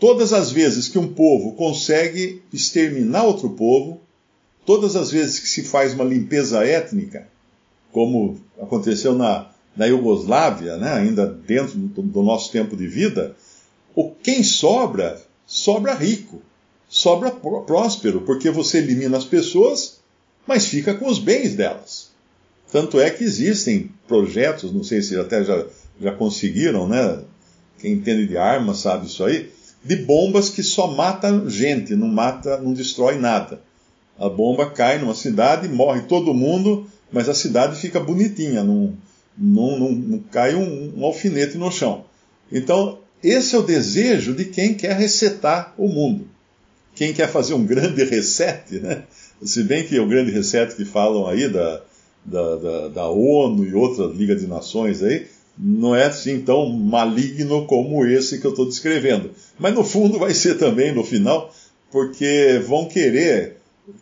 Todas 0.00 0.32
as 0.32 0.50
vezes 0.50 0.88
que 0.88 0.98
um 0.98 1.06
povo 1.06 1.52
consegue 1.52 2.42
exterminar 2.52 3.22
outro 3.22 3.50
povo, 3.50 4.00
todas 4.66 4.96
as 4.96 5.12
vezes 5.12 5.38
que 5.38 5.48
se 5.48 5.62
faz 5.62 5.94
uma 5.94 6.02
limpeza 6.02 6.66
étnica, 6.66 7.28
como 7.92 8.40
aconteceu 8.60 9.14
na, 9.14 9.52
na 9.76 9.86
Iugoslávia, 9.86 10.76
né, 10.78 10.94
ainda 10.94 11.24
dentro 11.26 11.78
do, 11.78 12.02
do 12.02 12.22
nosso 12.24 12.50
tempo 12.50 12.76
de 12.76 12.88
vida, 12.88 13.36
o 13.94 14.10
quem 14.10 14.42
sobra, 14.42 15.22
sobra 15.46 15.94
rico, 15.94 16.42
sobra 16.88 17.30
próspero, 17.30 18.22
porque 18.22 18.50
você 18.50 18.78
elimina 18.78 19.16
as 19.16 19.24
pessoas, 19.24 20.00
mas 20.44 20.66
fica 20.66 20.92
com 20.94 21.06
os 21.06 21.20
bens 21.20 21.54
delas. 21.54 22.10
Tanto 22.70 23.00
é 23.00 23.10
que 23.10 23.24
existem 23.24 23.90
projetos, 24.06 24.72
não 24.72 24.84
sei 24.84 25.00
se 25.00 25.18
até 25.18 25.42
já, 25.42 25.64
já 26.00 26.12
conseguiram, 26.12 26.86
né? 26.86 27.20
Quem 27.78 27.94
entende 27.94 28.26
de 28.26 28.36
armas 28.36 28.78
sabe 28.78 29.06
isso 29.06 29.24
aí, 29.24 29.50
de 29.84 29.96
bombas 29.96 30.50
que 30.50 30.62
só 30.62 30.88
matam 30.88 31.48
gente, 31.48 31.94
não 31.94 32.08
mata, 32.08 32.58
não 32.58 32.72
destrói 32.72 33.16
nada. 33.18 33.60
A 34.18 34.28
bomba 34.28 34.70
cai 34.70 34.98
numa 34.98 35.14
cidade, 35.14 35.68
morre 35.68 36.02
todo 36.02 36.34
mundo, 36.34 36.86
mas 37.10 37.28
a 37.28 37.34
cidade 37.34 37.80
fica 37.80 38.00
bonitinha, 38.00 38.64
não, 38.64 38.92
não, 39.36 39.78
não, 39.78 39.92
não 39.92 40.18
cai 40.18 40.54
um, 40.54 40.98
um 40.98 41.04
alfinete 41.04 41.56
no 41.56 41.70
chão. 41.70 42.04
Então, 42.50 42.98
esse 43.22 43.54
é 43.54 43.58
o 43.58 43.62
desejo 43.62 44.34
de 44.34 44.44
quem 44.44 44.74
quer 44.74 44.96
resetar 44.96 45.72
o 45.78 45.88
mundo. 45.88 46.28
Quem 46.94 47.14
quer 47.14 47.28
fazer 47.28 47.54
um 47.54 47.64
grande 47.66 48.04
reset, 48.04 48.80
né? 48.80 49.04
Se 49.42 49.62
bem 49.62 49.86
que 49.86 49.98
o 50.00 50.08
grande 50.08 50.32
reset 50.32 50.74
que 50.74 50.84
falam 50.84 51.28
aí 51.28 51.48
da, 51.48 51.80
da, 52.30 52.56
da, 52.56 52.88
da 52.88 53.08
ONU 53.08 53.64
e 53.64 53.74
outras 53.74 54.14
Liga 54.16 54.36
de 54.36 54.46
Nações 54.46 55.02
aí, 55.02 55.26
não 55.58 55.94
é 55.94 56.04
assim 56.04 56.40
tão 56.40 56.68
maligno 56.68 57.66
como 57.66 58.04
esse 58.06 58.38
que 58.38 58.46
eu 58.46 58.50
estou 58.50 58.66
descrevendo. 58.66 59.30
Mas 59.58 59.74
no 59.74 59.82
fundo 59.82 60.18
vai 60.18 60.32
ser 60.32 60.56
também 60.56 60.94
no 60.94 61.02
final, 61.02 61.52
porque 61.90 62.62
vão 62.66 62.86
querer 62.86 63.56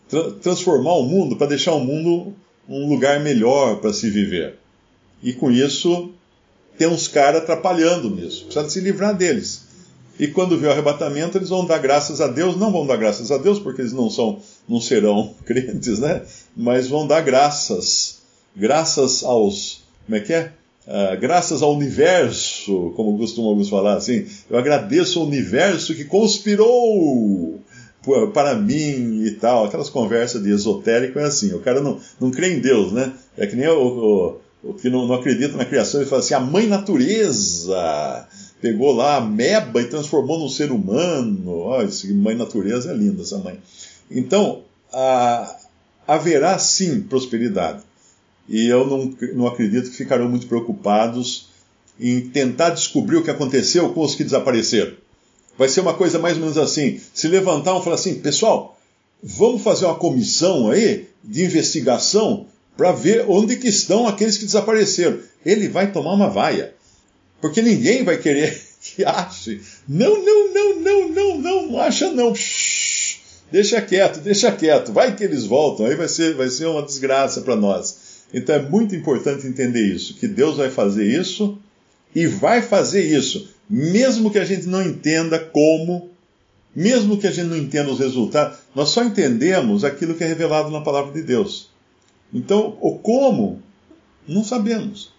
tra 0.08 0.32
transformar 0.32 0.94
o 0.94 1.04
mundo 1.04 1.36
para 1.36 1.46
deixar 1.46 1.72
o 1.74 1.80
mundo 1.80 2.34
um 2.68 2.88
lugar 2.88 3.20
melhor 3.20 3.80
para 3.80 3.92
se 3.92 4.10
viver. 4.10 4.56
E 5.22 5.32
com 5.32 5.50
isso, 5.50 6.10
tem 6.76 6.88
uns 6.88 7.08
caras 7.08 7.42
atrapalhando 7.42 8.10
nisso. 8.10 8.44
Precisa 8.44 8.68
se 8.68 8.80
livrar 8.80 9.16
deles. 9.16 9.66
E 10.18 10.26
quando 10.28 10.56
vier 10.56 10.70
o 10.70 10.72
arrebatamento, 10.72 11.36
eles 11.36 11.50
vão 11.50 11.66
dar 11.66 11.78
graças 11.78 12.20
a 12.20 12.26
Deus. 12.26 12.56
Não 12.56 12.72
vão 12.72 12.86
dar 12.86 12.96
graças 12.96 13.30
a 13.30 13.38
Deus, 13.38 13.58
porque 13.58 13.82
eles 13.82 13.92
não 13.92 14.10
são, 14.10 14.40
não 14.68 14.80
serão 14.80 15.34
crentes, 15.44 15.98
né? 15.98 16.22
Mas 16.56 16.88
vão 16.88 17.06
dar 17.06 17.20
graças. 17.20 18.15
Graças 18.56 19.22
aos. 19.22 19.82
Como 20.06 20.16
é 20.16 20.20
que 20.20 20.32
é? 20.32 20.52
Uh, 20.86 21.20
graças 21.20 21.62
ao 21.62 21.74
universo, 21.74 22.92
como 22.96 23.18
costumam 23.18 23.50
alguns 23.50 23.68
falar 23.68 23.96
assim, 23.96 24.24
eu 24.48 24.56
agradeço 24.56 25.18
ao 25.18 25.26
universo 25.26 25.94
que 25.94 26.04
conspirou 26.04 27.60
para 28.32 28.54
mim 28.54 29.24
e 29.24 29.32
tal. 29.32 29.64
Aquelas 29.64 29.90
conversas 29.90 30.42
de 30.42 30.50
esotérico 30.50 31.18
é 31.18 31.24
assim, 31.24 31.52
o 31.52 31.58
cara 31.58 31.80
não, 31.80 32.00
não 32.20 32.30
crê 32.30 32.54
em 32.54 32.60
Deus, 32.60 32.92
né? 32.92 33.12
É 33.36 33.46
que 33.46 33.56
nem 33.56 33.68
o, 33.68 34.40
o, 34.62 34.70
o 34.70 34.74
que 34.74 34.88
não, 34.88 35.06
não, 35.06 35.16
acredita 35.16 35.56
na 35.56 35.64
criação 35.64 36.00
e 36.00 36.06
fala 36.06 36.20
assim, 36.20 36.34
a 36.34 36.40
mãe 36.40 36.66
natureza 36.66 38.26
pegou 38.62 38.94
lá 38.94 39.16
a 39.16 39.20
meba 39.20 39.82
e 39.82 39.88
transformou 39.88 40.38
num 40.38 40.48
ser 40.48 40.70
humano. 40.70 41.58
Olha, 41.58 41.88
mãe 42.14 42.36
natureza 42.36 42.92
é 42.92 42.94
linda 42.94 43.22
essa 43.22 43.38
mãe. 43.38 43.58
Então, 44.08 44.62
a, 44.92 45.56
haverá 46.06 46.56
sim 46.58 47.00
prosperidade 47.02 47.82
e 48.48 48.66
eu 48.68 48.86
não, 48.86 49.14
não 49.34 49.46
acredito 49.46 49.90
que 49.90 49.96
ficarão 49.96 50.28
muito 50.28 50.46
preocupados 50.46 51.48
em 51.98 52.20
tentar 52.20 52.70
descobrir 52.70 53.16
o 53.16 53.22
que 53.22 53.30
aconteceu 53.30 53.88
com 53.92 54.02
os 54.02 54.14
que 54.14 54.24
desapareceram. 54.24 54.92
Vai 55.58 55.68
ser 55.68 55.80
uma 55.80 55.94
coisa 55.94 56.18
mais 56.18 56.34
ou 56.34 56.42
menos 56.42 56.58
assim: 56.58 57.00
se 57.14 57.28
levantar 57.28 57.78
e 57.78 57.82
falar 57.82 57.96
assim, 57.96 58.16
pessoal, 58.16 58.78
vamos 59.22 59.62
fazer 59.62 59.86
uma 59.86 59.94
comissão 59.94 60.70
aí 60.70 61.08
de 61.24 61.44
investigação 61.44 62.46
para 62.76 62.92
ver 62.92 63.24
onde 63.26 63.56
que 63.56 63.68
estão 63.68 64.06
aqueles 64.06 64.36
que 64.36 64.44
desapareceram. 64.44 65.18
Ele 65.44 65.68
vai 65.68 65.90
tomar 65.90 66.12
uma 66.12 66.28
vaia. 66.28 66.74
Porque 67.40 67.62
ninguém 67.62 68.04
vai 68.04 68.18
querer 68.18 68.60
que 68.80 69.04
ache. 69.04 69.60
Não, 69.88 70.22
não, 70.22 70.52
não, 70.52 70.80
não, 70.80 71.08
não, 71.08 71.38
não, 71.38 71.66
não 71.68 71.80
acha 71.80 72.12
não. 72.12 72.34
Shhh, 72.34 73.18
deixa 73.50 73.80
quieto, 73.80 74.20
deixa 74.20 74.52
quieto. 74.52 74.92
Vai 74.92 75.16
que 75.16 75.24
eles 75.24 75.44
voltam. 75.44 75.86
Aí 75.86 75.94
vai 75.94 76.08
ser, 76.08 76.34
vai 76.34 76.50
ser 76.50 76.66
uma 76.66 76.82
desgraça 76.82 77.40
para 77.40 77.56
nós. 77.56 78.05
Então 78.32 78.54
é 78.54 78.62
muito 78.62 78.94
importante 78.94 79.46
entender 79.46 79.82
isso, 79.82 80.14
que 80.14 80.26
Deus 80.26 80.56
vai 80.56 80.70
fazer 80.70 81.06
isso 81.06 81.58
e 82.14 82.26
vai 82.26 82.62
fazer 82.62 83.04
isso, 83.04 83.48
mesmo 83.68 84.30
que 84.30 84.38
a 84.38 84.44
gente 84.44 84.66
não 84.66 84.82
entenda 84.82 85.38
como, 85.38 86.10
mesmo 86.74 87.18
que 87.18 87.26
a 87.26 87.30
gente 87.30 87.48
não 87.48 87.56
entenda 87.56 87.90
os 87.90 87.98
resultados, 87.98 88.58
nós 88.74 88.90
só 88.90 89.04
entendemos 89.04 89.84
aquilo 89.84 90.14
que 90.14 90.24
é 90.24 90.26
revelado 90.26 90.70
na 90.70 90.80
palavra 90.80 91.12
de 91.12 91.22
Deus. 91.22 91.70
Então, 92.32 92.76
o 92.80 92.98
como, 92.98 93.62
não 94.26 94.42
sabemos. 94.42 95.12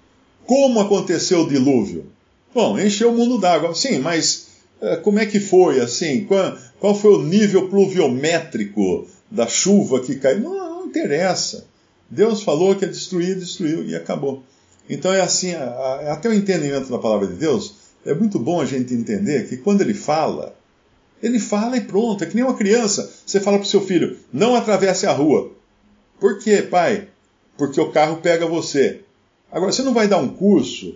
Como 0.46 0.80
aconteceu 0.80 1.42
o 1.42 1.48
dilúvio? 1.48 2.06
Bom, 2.54 2.80
encheu 2.80 3.12
o 3.12 3.18
mundo 3.18 3.38
d'água. 3.38 3.74
Sim, 3.76 4.00
mas 4.00 4.48
eh, 4.82 4.98
como 4.98 5.20
é 5.20 5.26
que 5.26 5.40
foi 5.40 5.80
assim? 5.80 6.26
Qual, 6.26 6.58
qual, 6.80 6.96
foi 6.96 7.14
o 7.14 7.24
nível 7.24 7.70
pluviométrico 7.70 9.08
da 9.30 9.48
chuva 9.48 10.00
que 10.00 10.16
caiu? 10.16 10.40
Não, 10.40 10.56
não 10.56 10.86
interessa. 10.86 11.66
Deus 12.10 12.44
falou 12.44 12.76
que 12.76 12.86
ia 12.86 12.92
destruir, 12.92 13.36
destruiu 13.38 13.86
e 13.86 13.96
acabou. 13.96 14.44
Então 14.90 15.14
é 15.14 15.22
assim, 15.22 15.54
até 15.54 16.30
o 16.30 16.34
entendimento 16.34 16.90
da 16.90 16.98
palavra 16.98 17.28
de 17.28 17.34
Deus, 17.34 17.76
é 18.06 18.14
muito 18.14 18.40
bom 18.40 18.62
a 18.62 18.66
gente 18.66 18.94
entender 18.94 19.48
que 19.50 19.58
quando 19.58 19.82
ele 19.82 19.94
fala, 19.94 20.56
ele 21.22 21.40
fala 21.40 21.76
e 21.76 21.82
pronto, 21.82 22.24
é 22.24 22.28
que 22.28 22.36
nem 22.36 22.46
uma 22.46 22.56
criança. 22.56 23.12
Você 23.26 23.40
fala 23.40 23.58
para 23.58 23.66
o 23.66 23.70
seu 23.70 23.82
filho, 23.82 24.18
não 24.32 24.56
atravesse 24.56 25.06
a 25.06 25.12
rua. 25.12 25.52
Por 26.20 26.40
quê, 26.40 26.62
pai? 26.62 27.10
Porque 27.58 27.82
o 27.82 27.92
carro 27.92 28.18
pega 28.18 28.46
você. 28.46 29.02
Agora, 29.52 29.72
você 29.72 29.82
não 29.82 29.94
vai 29.94 30.08
dar 30.08 30.18
um 30.18 30.30
curso 30.30 30.96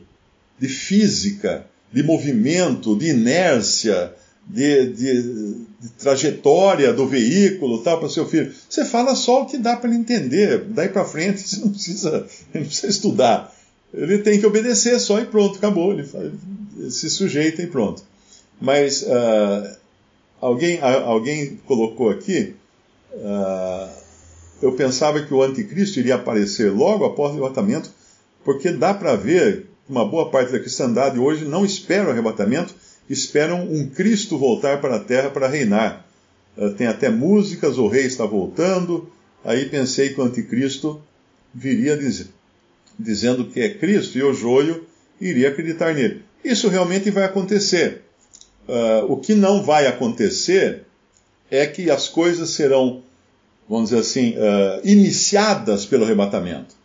de 0.58 0.68
física, 0.68 1.66
de 1.92 2.04
movimento, 2.04 2.98
de 2.98 3.10
inércia, 3.10 4.14
de, 4.48 4.88
de, 4.94 5.24
de 5.80 5.90
trajetória 5.98 6.94
do 6.94 7.08
veículo 7.08 7.82
tal 7.84 8.00
para 8.00 8.10
seu 8.10 8.28
filho. 8.28 8.52
Você 8.70 8.86
fala 8.86 9.16
só 9.16 9.44
o 9.44 9.46
que 9.46 9.58
dá 9.58 9.76
para 9.78 9.90
ele 9.90 10.00
entender. 10.00 10.66
Daí 10.70 10.90
para 10.90 11.06
frente 11.06 11.42
você 11.48 11.60
não 11.60 11.70
precisa, 11.70 12.28
não 12.54 12.64
precisa 12.64 12.88
estudar. 12.88 13.56
Ele 13.94 14.20
tem 14.20 14.40
que 14.40 14.46
obedecer 14.46 15.00
só 15.00 15.20
e 15.20 15.26
pronto, 15.26 15.58
acabou. 15.58 15.94
Ele, 15.94 16.08
ele 16.78 16.92
se 16.92 17.10
sujeita 17.10 17.62
e 17.62 17.68
pronto. 17.68 18.04
Mas 18.60 19.04
uh, 19.04 19.78
alguém, 20.40 20.80
alguém 20.82 21.60
colocou 21.66 22.10
aqui. 22.10 22.56
Uh, 23.14 24.02
eu 24.62 24.74
pensava 24.74 25.22
que 25.24 25.34
o 25.34 25.42
anticristo 25.42 26.00
iria 26.00 26.16
aparecer 26.16 26.72
logo 26.72 27.04
após 27.04 27.32
o 27.32 27.34
arrebatamento, 27.34 27.92
porque 28.46 28.72
dá 28.72 28.94
para 28.94 29.16
ver 29.16 29.66
que 29.86 29.92
uma 29.92 30.06
boa 30.06 30.30
parte 30.30 30.52
da 30.52 30.60
cristandade 30.60 31.20
hoje 31.20 31.46
não 31.46 31.66
espera 31.66 32.08
o 32.08 32.12
arrebatamento 32.12 32.76
esperam 33.14 33.64
um 33.64 33.88
Cristo 33.90 34.38
voltar 34.38 34.80
para 34.80 34.96
a 34.96 35.00
terra 35.00 35.30
para 35.30 35.48
reinar. 35.48 36.06
Uh, 36.58 36.72
tem 36.72 36.88
até 36.88 37.10
músicas, 37.10 37.78
o 37.78 37.88
rei 37.88 38.06
está 38.06 38.26
voltando. 38.26 39.12
Aí 39.44 39.66
pensei 39.66 40.10
que 40.10 40.20
o 40.20 40.24
anticristo 40.24 41.02
viria 41.54 41.98
diz, 41.98 42.30
dizendo 42.98 43.46
que 43.46 43.60
é 43.60 43.74
Cristo 43.74 44.18
e 44.18 44.24
o 44.24 44.34
joio 44.34 44.86
iria 45.20 45.50
acreditar 45.50 45.94
nele. 45.94 46.24
Isso 46.44 46.70
realmente 46.70 47.10
vai 47.10 47.24
acontecer. 47.24 48.02
Uh, 48.68 49.12
o 49.12 49.18
que 49.18 49.34
não 49.34 49.64
vai 49.64 49.88
acontecer 49.88 50.84
é 51.50 51.66
que 51.66 51.90
as 51.92 52.08
coisas 52.08 52.52
serão, 52.52 53.04
vamos 53.68 53.90
dizer 53.90 54.02
assim, 54.02 54.32
uh, 54.32 54.82
iniciadas 54.84 55.86
pelo 55.86 56.06
arrebatamento. 56.06 56.76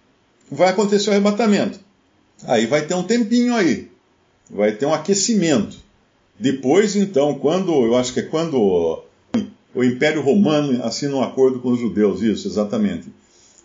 Vai 0.50 0.70
acontecer 0.70 1.10
o 1.10 1.12
arrebatamento. 1.12 1.78
Aí 2.44 2.66
vai 2.66 2.86
ter 2.86 2.94
um 2.94 3.02
tempinho 3.02 3.54
aí. 3.54 3.88
Vai 4.50 4.72
ter 4.72 4.86
um 4.86 4.94
aquecimento. 4.94 5.85
Depois, 6.38 6.96
então, 6.96 7.34
quando, 7.34 7.72
eu 7.84 7.96
acho 7.96 8.12
que 8.12 8.20
é 8.20 8.22
quando 8.22 9.02
o 9.74 9.84
Império 9.84 10.22
Romano 10.22 10.82
assina 10.84 11.16
um 11.16 11.22
acordo 11.22 11.60
com 11.60 11.70
os 11.70 11.80
judeus, 11.80 12.22
isso, 12.22 12.48
exatamente. 12.48 13.08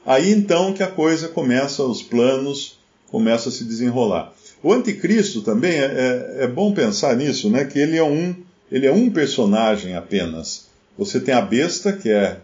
Aí 0.06 0.32
então 0.32 0.74
que 0.74 0.84
a 0.84 0.88
coisa 0.88 1.28
começa, 1.28 1.84
os 1.84 2.02
planos 2.02 2.80
começam 3.10 3.52
a 3.52 3.56
se 3.56 3.64
desenrolar. 3.64 4.34
O 4.64 4.74
anticristo 4.74 5.42
também, 5.42 5.72
é, 5.72 5.86
é, 6.40 6.44
é 6.44 6.48
bom 6.48 6.74
pensar 6.74 7.16
nisso, 7.16 7.50
né, 7.50 7.66
que 7.66 7.80
ele 7.80 7.98
é, 7.98 8.04
um, 8.04 8.36
ele 8.72 8.88
é 8.88 8.92
um 8.92 9.10
personagem 9.10 9.96
apenas. 9.96 10.68
Você 10.98 11.20
tem 11.20 11.34
a 11.34 11.42
besta, 11.42 11.94
que 11.94 12.10
é 12.10 12.40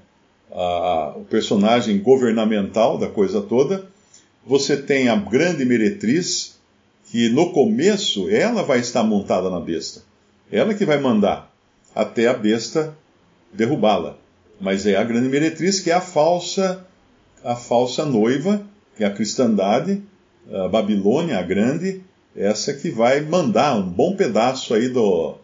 a, 0.51 1.13
o 1.15 1.25
personagem 1.25 1.99
governamental 1.99 2.97
da 2.97 3.07
coisa 3.07 3.41
toda. 3.41 3.85
Você 4.45 4.77
tem 4.77 5.09
a 5.09 5.15
grande 5.15 5.65
meretriz, 5.65 6.57
que 7.11 7.29
no 7.29 7.51
começo 7.51 8.29
ela 8.29 8.63
vai 8.63 8.79
estar 8.79 9.03
montada 9.03 9.49
na 9.49 9.59
besta. 9.59 10.01
Ela 10.51 10.73
que 10.73 10.85
vai 10.85 10.99
mandar 10.99 11.51
até 11.93 12.27
a 12.27 12.33
besta 12.33 12.95
derrubá-la. 13.51 14.17
Mas 14.59 14.85
é 14.85 14.95
a 14.95 15.03
grande 15.03 15.29
meretriz 15.29 15.79
que 15.79 15.91
é 15.91 15.93
a 15.93 16.01
falsa, 16.01 16.85
a 17.43 17.55
falsa 17.55 18.05
noiva, 18.05 18.61
que 18.95 19.03
é 19.03 19.07
a 19.07 19.13
cristandade, 19.13 20.01
a 20.51 20.67
Babilônia, 20.67 21.37
a 21.37 21.43
grande, 21.43 22.01
essa 22.35 22.73
que 22.73 22.89
vai 22.89 23.21
mandar 23.21 23.75
um 23.75 23.89
bom 23.89 24.15
pedaço 24.15 24.73
aí 24.73 24.89
do, 24.89 25.35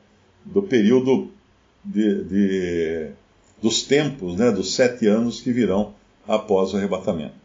do 0.45 0.63
período 0.63 1.29
de, 1.83 2.23
de, 2.23 3.09
dos 3.61 3.83
tempos, 3.83 4.35
né, 4.37 4.51
dos 4.51 4.75
sete 4.75 5.07
anos 5.07 5.41
que 5.41 5.51
virão 5.51 5.93
após 6.27 6.73
o 6.73 6.77
arrebatamento. 6.77 7.35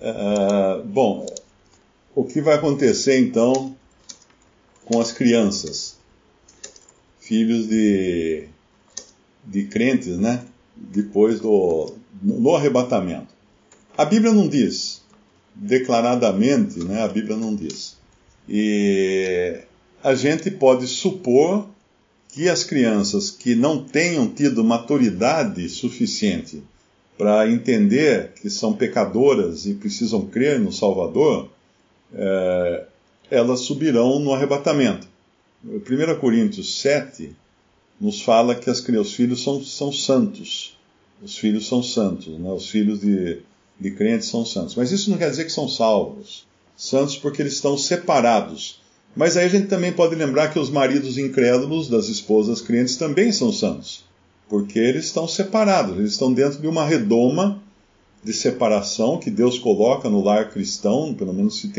Uh, 0.00 0.82
bom, 0.84 1.26
o 2.14 2.24
que 2.24 2.40
vai 2.40 2.54
acontecer 2.54 3.18
então 3.18 3.74
com 4.84 5.00
as 5.00 5.12
crianças, 5.12 5.98
filhos 7.32 7.66
de, 7.66 8.44
de 9.42 9.62
crentes, 9.64 10.18
né? 10.18 10.44
Depois 10.76 11.40
do 11.40 11.94
no 12.22 12.54
arrebatamento. 12.54 13.28
A 13.96 14.04
Bíblia 14.04 14.34
não 14.34 14.46
diz, 14.46 15.00
declaradamente, 15.54 16.80
né? 16.80 17.02
A 17.02 17.08
Bíblia 17.08 17.34
não 17.34 17.54
diz. 17.54 17.96
E 18.46 19.60
a 20.04 20.14
gente 20.14 20.50
pode 20.50 20.86
supor 20.86 21.66
que 22.28 22.50
as 22.50 22.64
crianças 22.64 23.30
que 23.30 23.54
não 23.54 23.82
tenham 23.82 24.28
tido 24.28 24.62
maturidade 24.62 25.66
suficiente 25.70 26.62
para 27.16 27.50
entender 27.50 28.34
que 28.42 28.50
são 28.50 28.74
pecadoras 28.74 29.64
e 29.64 29.72
precisam 29.72 30.26
crer 30.26 30.60
no 30.60 30.70
Salvador, 30.70 31.48
é, 32.14 32.84
elas 33.30 33.60
subirão 33.60 34.18
no 34.18 34.34
arrebatamento. 34.34 35.11
1 35.64 36.18
Coríntios 36.18 36.80
7 36.80 37.36
nos 38.00 38.20
fala 38.22 38.54
que 38.54 38.68
as, 38.68 38.80
os 38.80 39.14
filhos 39.14 39.42
são, 39.42 39.62
são 39.62 39.92
santos. 39.92 40.76
Os 41.22 41.38
filhos 41.38 41.68
são 41.68 41.82
santos, 41.82 42.36
né? 42.36 42.50
os 42.50 42.68
filhos 42.68 43.00
de, 43.00 43.38
de 43.78 43.90
crentes 43.92 44.28
são 44.28 44.44
santos. 44.44 44.74
Mas 44.74 44.90
isso 44.90 45.08
não 45.08 45.18
quer 45.18 45.30
dizer 45.30 45.44
que 45.44 45.52
são 45.52 45.68
salvos. 45.68 46.44
Santos 46.76 47.16
porque 47.16 47.40
eles 47.40 47.52
estão 47.54 47.78
separados. 47.78 48.80
Mas 49.14 49.36
aí 49.36 49.44
a 49.44 49.48
gente 49.48 49.68
também 49.68 49.92
pode 49.92 50.16
lembrar 50.16 50.48
que 50.48 50.58
os 50.58 50.68
maridos 50.68 51.16
incrédulos 51.16 51.88
das 51.88 52.08
esposas 52.08 52.60
crentes 52.60 52.96
também 52.96 53.30
são 53.30 53.52
santos. 53.52 54.04
Porque 54.48 54.80
eles 54.80 55.04
estão 55.04 55.28
separados, 55.28 55.96
eles 55.96 56.12
estão 56.12 56.32
dentro 56.32 56.60
de 56.60 56.66
uma 56.66 56.84
redoma 56.84 57.62
de 58.24 58.32
separação 58.32 59.18
que 59.18 59.30
Deus 59.30 59.58
coloca 59.58 60.10
no 60.10 60.22
lar 60.22 60.50
cristão, 60.50 61.14
pelo 61.14 61.32
menos 61.32 61.60
se 61.60 61.72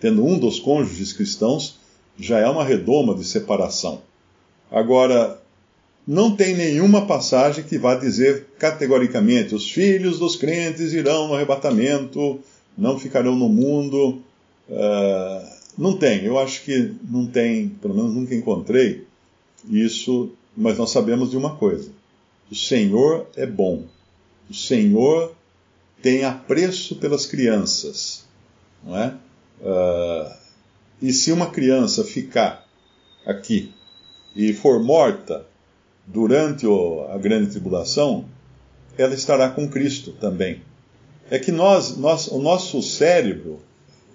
tendo 0.00 0.24
um 0.24 0.38
dos 0.38 0.60
cônjuges 0.60 1.12
cristãos, 1.12 1.78
já 2.18 2.38
é 2.38 2.48
uma 2.48 2.64
redoma 2.64 3.14
de 3.14 3.24
separação. 3.24 4.02
Agora, 4.70 5.40
não 6.06 6.36
tem 6.36 6.54
nenhuma 6.54 7.06
passagem 7.06 7.64
que 7.64 7.78
vá 7.78 7.94
dizer 7.94 8.46
categoricamente: 8.58 9.54
os 9.54 9.70
filhos 9.70 10.18
dos 10.18 10.36
crentes 10.36 10.92
irão 10.92 11.28
no 11.28 11.34
arrebatamento, 11.34 12.40
não 12.76 12.98
ficarão 12.98 13.34
no 13.34 13.48
mundo. 13.48 14.22
Uh, 14.68 15.54
não 15.76 15.96
tem, 15.96 16.24
eu 16.24 16.38
acho 16.38 16.62
que 16.62 16.94
não 17.08 17.26
tem, 17.26 17.68
pelo 17.68 17.94
menos 17.94 18.14
nunca 18.14 18.34
encontrei 18.34 19.04
isso, 19.68 20.30
mas 20.56 20.78
nós 20.78 20.90
sabemos 20.90 21.30
de 21.30 21.36
uma 21.36 21.56
coisa: 21.56 21.90
o 22.50 22.54
Senhor 22.54 23.26
é 23.36 23.46
bom, 23.46 23.84
o 24.48 24.54
Senhor 24.54 25.34
tem 26.02 26.24
apreço 26.24 26.96
pelas 26.96 27.26
crianças, 27.26 28.24
não 28.84 28.96
é? 28.96 29.14
Uh, 29.60 30.43
e 31.00 31.12
se 31.12 31.32
uma 31.32 31.50
criança 31.50 32.04
ficar 32.04 32.66
aqui 33.26 33.72
e 34.34 34.52
for 34.52 34.82
morta 34.82 35.46
durante 36.06 36.66
a 37.10 37.18
grande 37.18 37.50
tribulação, 37.50 38.24
ela 38.96 39.14
estará 39.14 39.48
com 39.50 39.68
Cristo 39.68 40.12
também. 40.12 40.60
É 41.30 41.38
que 41.38 41.50
nós, 41.50 41.96
nós 41.96 42.28
o 42.28 42.38
nosso 42.38 42.82
cérebro, 42.82 43.60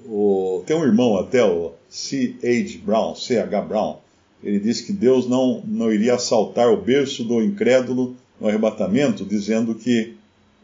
o, 0.06 0.64
tem 0.66 0.76
um 0.76 0.84
irmão 0.84 1.18
até, 1.18 1.44
o 1.44 1.74
C.H. 1.90 2.80
Brown, 2.86 3.16
C.H. 3.16 3.62
Brown, 3.62 3.98
ele 4.44 4.60
disse 4.60 4.86
que 4.86 4.94
Deus 4.94 5.28
não, 5.28 5.62
não 5.66 5.92
iria 5.92 6.16
assaltar 6.16 6.72
o 6.72 6.82
berço 6.82 7.24
do 7.24 7.42
incrédulo 7.42 8.16
no 8.40 8.48
arrebatamento, 8.48 9.26
dizendo 9.26 9.76
que 9.76 10.16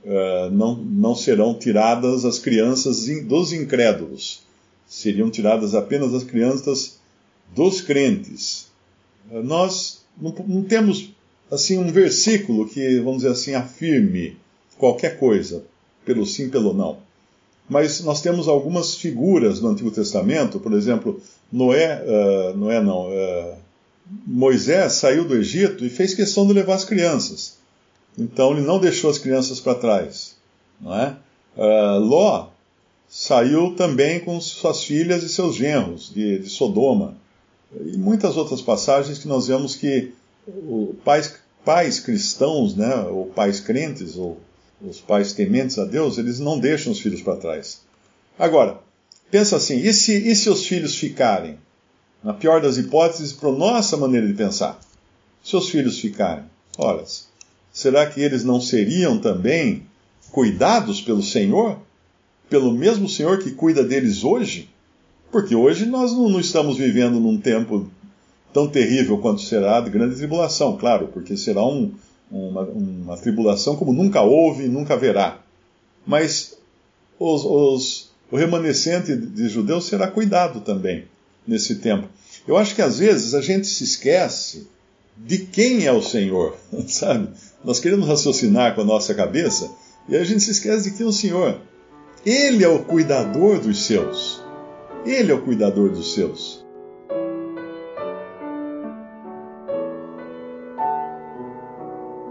uh, 0.05 0.49
não, 0.51 0.75
não 0.75 1.15
serão 1.15 1.53
tiradas 1.53 2.23
as 2.23 2.39
crianças 2.39 3.07
dos 3.25 3.51
incrédulos, 3.51 4.44
seriam 4.87 5.29
tiradas 5.29 5.75
apenas 5.75 6.13
as 6.13 6.23
crianças 6.23 6.99
dos 7.53 7.81
crentes. 7.81 8.67
Uh, 9.31 9.43
nós 9.43 10.03
não, 10.19 10.33
não 10.47 10.63
temos 10.63 11.11
assim 11.51 11.77
um 11.77 11.91
versículo 11.91 12.67
que, 12.67 12.99
vamos 12.99 13.17
dizer 13.17 13.29
assim, 13.29 13.53
afirme 13.53 14.37
qualquer 14.77 15.19
coisa, 15.19 15.63
pelo 16.05 16.25
sim, 16.25 16.49
pelo 16.49 16.73
não. 16.73 16.97
Mas 17.67 18.01
nós 18.01 18.21
temos 18.21 18.47
algumas 18.47 18.95
figuras 18.95 19.59
no 19.59 19.69
Antigo 19.69 19.89
Testamento, 19.89 20.59
por 20.59 20.73
exemplo, 20.73 21.19
Noé, 21.51 22.03
uh, 22.03 22.57
Noé 22.57 22.81
não, 22.81 23.09
uh, 23.09 23.55
Moisés 24.25 24.93
saiu 24.93 25.25
do 25.25 25.35
Egito 25.35 25.83
e 25.83 25.89
fez 25.89 26.13
questão 26.13 26.45
de 26.45 26.53
levar 26.53 26.75
as 26.75 26.85
crianças. 26.85 27.57
Então 28.17 28.51
ele 28.51 28.61
não 28.61 28.79
deixou 28.79 29.09
as 29.09 29.17
crianças 29.17 29.59
para 29.59 29.75
trás. 29.75 30.35
Não 30.79 30.93
é? 30.93 31.15
Uh, 31.57 31.99
Ló 31.99 32.49
saiu 33.17 33.73
também 33.77 34.19
com 34.19 34.41
suas 34.41 34.83
filhas 34.83 35.23
e 35.23 35.29
seus 35.29 35.55
genros 35.55 36.11
de, 36.13 36.37
de 36.39 36.49
Sodoma. 36.49 37.15
E 37.73 37.95
muitas 37.95 38.35
outras 38.35 38.61
passagens 38.61 39.17
que 39.17 39.27
nós 39.27 39.47
vemos 39.47 39.73
que 39.73 40.11
pais, 41.05 41.33
pais 41.63 41.97
cristãos, 41.97 42.75
né, 42.75 42.93
ou 43.09 43.27
pais 43.27 43.61
crentes, 43.61 44.17
ou 44.17 44.37
os 44.81 44.99
pais 44.99 45.31
tementes 45.31 45.79
a 45.79 45.85
Deus, 45.85 46.17
eles 46.17 46.41
não 46.41 46.59
deixam 46.59 46.91
os 46.91 46.99
filhos 46.99 47.21
para 47.21 47.37
trás. 47.37 47.79
Agora, 48.37 48.79
pensa 49.31 49.55
assim: 49.55 49.77
e 49.77 49.93
se, 49.93 50.13
e 50.29 50.35
se 50.35 50.49
os 50.49 50.67
filhos 50.67 50.97
ficarem? 50.97 51.57
Na 52.21 52.33
pior 52.33 52.61
das 52.61 52.75
hipóteses, 52.75 53.31
para 53.31 53.49
nossa 53.49 53.95
maneira 53.95 54.27
de 54.27 54.33
pensar, 54.33 54.77
se 55.41 55.55
os 55.55 55.69
filhos 55.69 55.99
ficarem, 55.99 56.43
ora, 56.77 57.05
será 57.71 58.07
que 58.07 58.19
eles 58.19 58.43
não 58.43 58.59
seriam 58.59 59.17
também 59.17 59.83
cuidados 60.31 60.99
pelo 60.99 61.23
Senhor? 61.23 61.79
Pelo 62.49 62.71
mesmo 62.71 63.09
Senhor 63.09 63.39
que 63.39 63.51
cuida 63.51 63.83
deles 63.83 64.23
hoje? 64.23 64.69
Porque 65.31 65.55
hoje 65.55 65.85
nós 65.85 66.13
não, 66.13 66.39
estamos 66.39 66.77
vivendo 66.77 67.19
num 67.19 67.39
tempo 67.39 67.89
tão 68.53 68.67
terrível 68.67 69.17
quanto 69.17 69.41
será 69.41 69.81
de 69.81 69.89
grande 69.89 70.15
tribulação, 70.15 70.77
claro, 70.77 71.09
porque 71.09 71.35
será 71.35 71.65
um, 71.65 71.91
uma, 72.31 72.61
uma, 72.61 73.17
tribulação 73.17 73.75
como 73.75 73.91
nunca 73.91 74.21
houve 74.21 74.63
e 74.63 74.69
nunca 74.69 74.93
haverá. 74.93 75.39
Mas 76.07 76.57
os, 77.19 77.43
os, 77.43 78.11
o 78.31 78.37
remanescente 78.37 79.15
de 79.15 79.49
judeus 79.49 79.85
será 79.85 80.07
cuidado 80.07 80.61
também 80.61 81.05
nesse 81.45 81.75
tempo. 81.75 82.07
Eu 82.47 82.55
acho 82.55 82.75
que 82.75 82.81
às 82.81 82.99
vezes 82.99 83.33
a 83.33 83.41
gente 83.41 83.67
se 83.67 83.83
esquece 83.83 84.67
de 85.17 85.39
quem 85.39 85.85
é 85.85 85.91
o 85.91 86.01
Senhor, 86.01 86.55
sabe? 86.87 87.29
Nós 87.63 87.79
queremos 87.79 88.07
raciocinar 88.07 88.75
com 88.75 88.81
a 88.81 88.85
nossa 88.85 89.13
cabeça 89.13 89.69
e 90.07 90.15
a 90.15 90.23
gente 90.23 90.43
se 90.43 90.51
esquece 90.51 90.89
de 90.89 90.97
quem 90.97 91.05
é 91.05 91.09
o 91.09 91.13
Senhor. 91.13 91.59
Ele 92.25 92.63
é 92.63 92.67
o 92.67 92.83
cuidador 92.83 93.59
dos 93.59 93.85
seus. 93.85 94.43
Ele 95.05 95.31
é 95.31 95.35
o 95.35 95.41
cuidador 95.43 95.89
dos 95.89 96.15
seus. 96.15 96.65